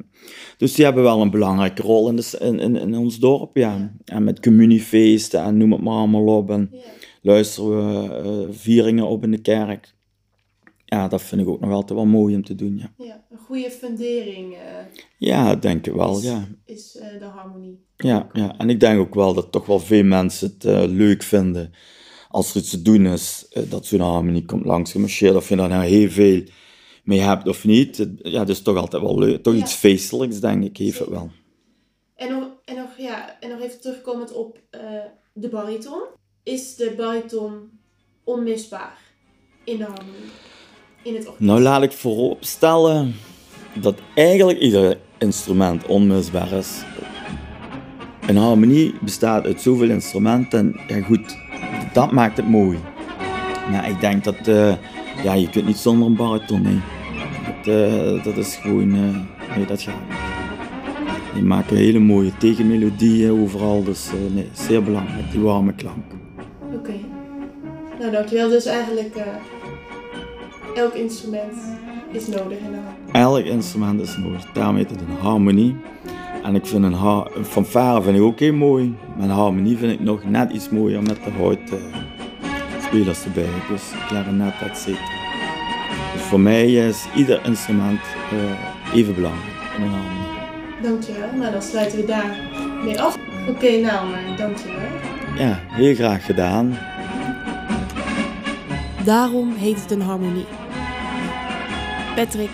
Dus 0.57 0.73
die 0.73 0.85
hebben 0.85 1.03
wel 1.03 1.21
een 1.21 1.31
belangrijke 1.31 1.81
rol 1.81 2.09
in, 2.09 2.15
de, 2.15 2.21
s- 2.21 2.33
in, 2.33 2.59
in, 2.59 2.75
in 2.75 2.95
ons 2.97 3.19
dorp, 3.19 3.57
ja. 3.57 3.93
En 4.05 4.23
met 4.23 4.39
communiefeesten 4.39 5.43
en 5.43 5.57
noem 5.57 5.71
het 5.71 5.81
maar 5.81 5.93
allemaal 5.97 6.25
op. 6.37 6.49
En 6.49 6.69
Ja. 6.71 6.77
luisteren 7.21 7.69
we 8.03 8.13
eh, 8.15 8.31
vieringen 8.55 9.07
op 9.07 9.23
in 9.23 9.31
de 9.31 9.41
kerk. 9.41 9.95
Ja, 10.89 11.07
dat 11.07 11.21
vind 11.21 11.41
ik 11.41 11.47
ook 11.47 11.59
nog 11.59 11.71
altijd 11.71 11.99
wel 11.99 12.07
mooi 12.07 12.35
om 12.35 12.43
te 12.43 12.55
doen, 12.55 12.77
ja. 12.77 12.93
ja, 13.05 13.25
een 13.29 13.37
goede 13.37 13.71
fundering 13.71 14.53
eh, 14.53 14.59
Ja, 15.17 15.55
denk 15.55 15.87
ik 15.87 15.93
wel, 15.93 16.17
is, 16.17 16.23
ja. 16.23 16.47
is 16.65 16.97
eh, 16.97 17.19
de 17.19 17.25
harmonie. 17.25 17.85
Ja, 17.97 18.29
ja, 18.33 18.57
en 18.57 18.69
ik 18.69 18.79
denk 18.79 18.99
ook 18.99 19.15
wel 19.15 19.33
dat 19.33 19.51
toch 19.51 19.65
wel 19.65 19.79
veel 19.79 20.03
mensen 20.03 20.47
het 20.53 20.65
eh, 20.65 20.83
leuk 20.87 21.23
vinden 21.23 21.73
als 22.29 22.49
er 22.49 22.57
iets 22.61 22.69
te 22.69 22.81
doen 22.81 23.05
is, 23.05 23.47
dat 23.69 23.85
zo'n 23.85 23.99
harmonie 23.99 24.45
komt 24.45 24.65
langs 24.65 24.91
gemarcheerd, 24.91 25.35
of 25.35 25.49
je 25.49 25.55
daar 25.55 25.69
nou 25.69 25.83
heel 25.83 26.09
veel 26.09 26.43
mee 27.03 27.19
hebt 27.19 27.47
of 27.47 27.65
niet. 27.65 28.07
Ja, 28.21 28.39
dat 28.39 28.49
is 28.49 28.61
toch 28.61 28.77
altijd 28.77 29.01
wel 29.01 29.19
leuk. 29.19 29.43
Toch 29.43 29.53
Ja. 29.53 29.59
iets 29.59 29.73
feestelijks, 29.73 30.39
denk 30.39 30.63
ik, 30.63 30.77
heeft 30.77 30.99
het 30.99 31.09
wel. 31.09 31.31
En 32.15 32.31
nog, 32.31 32.47
en 32.65 32.75
nog, 32.75 32.97
ja, 32.97 33.39
en 33.39 33.49
nog 33.49 33.61
even 33.61 33.81
terugkomend 33.81 34.33
op 34.33 34.59
de 35.33 35.49
bariton. 35.49 36.01
Is 36.43 36.75
de 36.75 36.93
bariton 36.97 37.69
onmisbaar 38.23 38.97
in 39.63 39.77
de 39.77 39.83
harmonie? 39.83 40.29
In 41.07 41.15
het 41.15 41.25
orkest? 41.25 41.39
Nou, 41.39 41.61
laat 41.61 41.83
ik 41.83 41.91
voorop 41.91 42.37
stellen 42.43 43.15
dat 43.73 43.95
eigenlijk 44.15 44.59
ieder 44.59 44.97
instrument 45.17 45.85
onmisbaar 45.85 46.51
is. 46.51 46.83
Een 48.27 48.37
harmonie 48.37 48.93
bestaat 49.01 49.45
uit 49.45 49.61
zoveel 49.61 49.89
instrumenten. 49.89 50.79
Ja, 50.87 51.01
goed, 51.01 51.37
dat 51.93 52.11
maakt 52.11 52.37
het 52.37 52.49
mooi. 52.49 52.77
Ik 53.87 53.99
denk 53.99 54.23
dat 54.23 54.47
eh, 54.47 54.73
ja, 55.23 55.33
je 55.33 55.49
kunt 55.49 55.65
niet 55.65 55.77
zonder 55.77 56.07
een 56.07 56.15
bariton. 56.15 56.61
Nee. 56.61 56.79
Dat, 57.45 57.75
eh, 57.75 58.23
dat 58.23 58.37
is 58.37 58.55
gewoon. 58.55 58.93
eh, 58.95 59.55
nee, 59.57 59.65
dat 59.65 59.81
gaat 59.81 59.95
niet. 60.07 60.17
Die 61.33 61.43
maken 61.43 61.75
hele 61.75 61.99
mooie 61.99 62.37
tegenmelodieën 62.37 63.41
overal. 63.41 63.83
Dus 63.83 64.09
nee, 64.33 64.49
zeer 64.53 64.83
belangrijk, 64.83 65.31
die 65.31 65.39
warme 65.39 65.73
klank. 65.73 66.05
Oké. 66.73 66.93
Nou, 67.99 68.11
dankjewel. 68.11 68.49
Dus 68.49 68.65
eigenlijk 68.65 69.15
elk 70.77 70.93
instrument 70.93 71.53
is 72.11 72.27
nodig 72.27 72.57
in 72.59 72.71
de. 72.71 72.77
Elk 73.19 73.45
instrument 73.45 74.01
is 74.01 74.17
nodig. 74.17 74.45
Daarom 74.53 74.75
heet 74.75 74.89
het 74.89 74.99
een 75.01 75.17
harmonie. 75.21 75.75
En 76.43 76.55
ik 76.55 76.65
vind 76.65 76.83
een, 76.83 76.93
ha- 76.93 77.27
een 77.35 77.45
fanfare 77.45 78.01
vind 78.01 78.17
ik 78.17 78.21
ook 78.23 78.39
heel 78.39 78.53
mooi. 78.53 78.95
Maar 79.17 79.25
een 79.25 79.33
harmonie 79.35 79.77
vind 79.77 79.91
ik 79.91 79.99
nog 79.99 80.23
net 80.23 80.51
iets 80.51 80.69
mooier 80.69 81.01
met 81.03 81.23
de 81.23 81.31
hout 81.37 81.57
eh, 81.69 81.77
spelers 82.85 83.23
erbij. 83.25 83.49
Dus 83.69 83.83
klarinet, 84.07 84.53
et 84.63 84.77
cetera. 84.77 85.05
Dus 86.13 86.21
voor 86.21 86.39
mij 86.39 86.71
is 86.73 87.05
ieder 87.15 87.41
instrument 87.45 87.99
eh, 88.31 88.95
even 88.97 89.15
belangrijk 89.15 89.53
in 89.77 89.83
een 89.83 89.89
harmonie. 89.89 90.25
Dankjewel. 90.81 91.29
Nou, 91.37 91.51
dan 91.51 91.61
sluiten 91.61 91.99
we 91.99 92.05
daar 92.05 92.37
mee 92.83 93.01
af. 93.01 93.17
Oké, 93.49 93.69
nou, 93.79 94.09
maar 94.09 94.37
dankjewel. 94.37 94.75
Ja, 95.37 95.59
heel 95.67 95.95
graag 95.95 96.25
gedaan. 96.25 96.77
Daarom 99.03 99.53
heet 99.55 99.81
het 99.81 99.91
een 99.91 100.01
harmonie. 100.01 100.45
Patrick, 102.17 102.51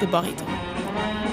de 0.00 0.06
bariton. 0.06 0.46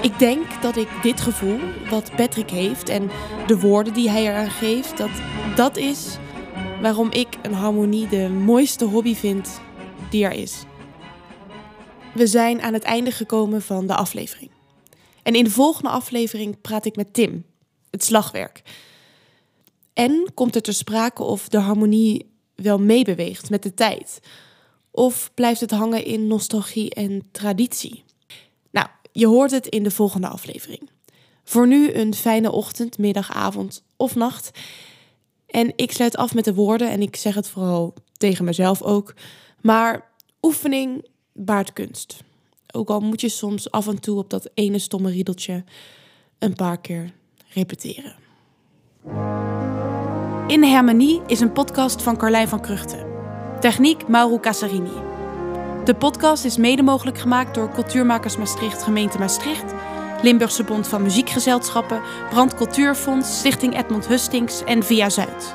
Ik 0.02 0.18
denk 0.18 0.62
dat 0.62 0.76
ik 0.76 0.88
dit 1.02 1.20
gevoel 1.20 1.58
wat 1.90 2.16
Patrick 2.16 2.50
heeft 2.50 2.88
en 2.88 3.10
de 3.46 3.58
woorden 3.58 3.92
die 3.92 4.10
hij 4.10 4.26
eraan 4.26 4.50
geeft, 4.50 4.96
dat 4.96 5.10
dat 5.56 5.76
is 5.76 6.16
waarom 6.80 7.10
ik 7.10 7.28
een 7.42 7.52
harmonie 7.52 8.08
de 8.08 8.28
mooiste 8.28 8.84
hobby 8.84 9.14
vind 9.14 9.60
die 10.10 10.24
er 10.24 10.32
is. 10.32 10.62
We 12.14 12.26
zijn 12.26 12.62
aan 12.62 12.72
het 12.72 12.82
einde 12.82 13.10
gekomen 13.10 13.62
van 13.62 13.86
de 13.86 13.94
aflevering. 13.94 14.50
En 15.22 15.34
in 15.34 15.44
de 15.44 15.50
volgende 15.50 15.90
aflevering 15.90 16.60
praat 16.60 16.84
ik 16.84 16.96
met 16.96 17.14
Tim, 17.14 17.44
het 17.90 18.04
slagwerk. 18.04 18.62
En 19.92 20.30
komt 20.34 20.54
er 20.54 20.62
ter 20.62 20.74
sprake 20.74 21.22
of 21.22 21.48
de 21.48 21.58
harmonie 21.58 22.30
wel 22.54 22.78
meebeweegt 22.78 23.50
met 23.50 23.62
de 23.62 23.74
tijd? 23.74 24.20
Of 24.90 25.30
blijft 25.34 25.60
het 25.60 25.70
hangen 25.70 26.04
in 26.04 26.26
nostalgie 26.26 26.94
en 26.94 27.28
traditie? 27.32 28.04
Nou, 28.70 28.86
je 29.12 29.26
hoort 29.26 29.50
het 29.50 29.66
in 29.66 29.82
de 29.82 29.90
volgende 29.90 30.28
aflevering. 30.28 30.90
Voor 31.44 31.66
nu 31.66 31.92
een 31.92 32.14
fijne 32.14 32.50
ochtend, 32.50 32.98
middag, 32.98 33.32
avond 33.32 33.82
of 33.96 34.14
nacht. 34.14 34.50
En 35.46 35.72
ik 35.76 35.92
sluit 35.92 36.16
af 36.16 36.34
met 36.34 36.44
de 36.44 36.54
woorden, 36.54 36.90
en 36.90 37.02
ik 37.02 37.16
zeg 37.16 37.34
het 37.34 37.48
vooral 37.48 37.94
tegen 38.12 38.44
mezelf 38.44 38.82
ook. 38.82 39.14
Maar 39.60 40.10
oefening 40.42 41.06
baart 41.32 41.72
kunst. 41.72 42.22
Ook 42.72 42.90
al 42.90 43.00
moet 43.00 43.20
je 43.20 43.28
soms 43.28 43.70
af 43.70 43.88
en 43.88 44.00
toe 44.00 44.18
op 44.18 44.30
dat 44.30 44.50
ene 44.54 44.78
stomme 44.78 45.10
riedeltje 45.10 45.64
een 46.38 46.54
paar 46.54 46.80
keer 46.80 47.12
repeteren. 47.48 48.14
In 50.46 50.62
Harmonie 50.62 51.20
is 51.26 51.40
een 51.40 51.52
podcast 51.52 52.02
van 52.02 52.16
Carlijn 52.16 52.48
van 52.48 52.60
Kruchten. 52.60 53.09
Techniek 53.60 54.08
Mauro 54.08 54.38
Casarini. 54.38 54.92
De 55.84 55.94
podcast 55.94 56.44
is 56.44 56.56
mede 56.56 56.82
mogelijk 56.82 57.18
gemaakt 57.18 57.54
door 57.54 57.70
Cultuurmakers 57.70 58.36
Maastricht, 58.36 58.82
gemeente 58.82 59.18
Maastricht, 59.18 59.74
Limburgse 60.22 60.64
Bond 60.64 60.88
van 60.88 61.02
Muziekgezelschappen, 61.02 62.00
Brand 62.30 62.54
Cultuurfonds, 62.54 63.38
Stichting 63.38 63.78
Edmond 63.78 64.06
Hustings 64.06 64.64
en 64.64 64.82
Via 64.82 65.08
Zuid. 65.08 65.54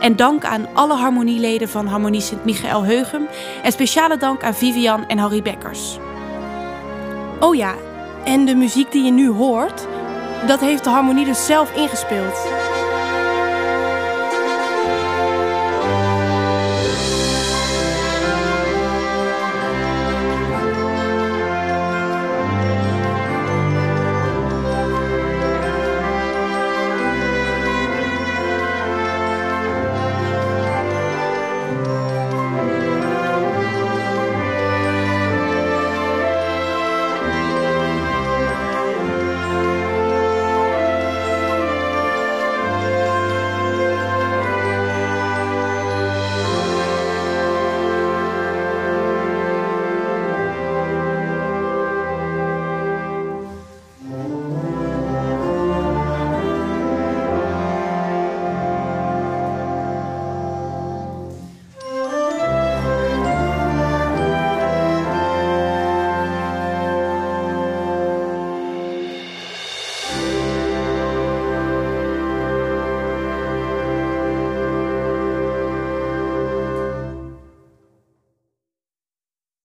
En 0.00 0.16
dank 0.16 0.44
aan 0.44 0.66
alle 0.74 0.94
harmonieleden 0.94 1.68
van 1.68 1.86
Harmonie 1.86 2.20
Sint-Michael 2.20 2.84
Heugem. 2.84 3.28
En 3.62 3.72
speciale 3.72 4.16
dank 4.16 4.42
aan 4.42 4.54
Vivian 4.54 5.06
en 5.06 5.18
Harry 5.18 5.42
Bekkers. 5.42 5.98
Oh 7.40 7.54
ja, 7.54 7.74
en 8.24 8.44
de 8.44 8.54
muziek 8.54 8.92
die 8.92 9.04
je 9.04 9.10
nu 9.10 9.30
hoort, 9.30 9.86
dat 10.46 10.60
heeft 10.60 10.84
de 10.84 10.90
harmonie 10.90 11.24
dus 11.24 11.46
zelf 11.46 11.76
ingespeeld. 11.76 12.65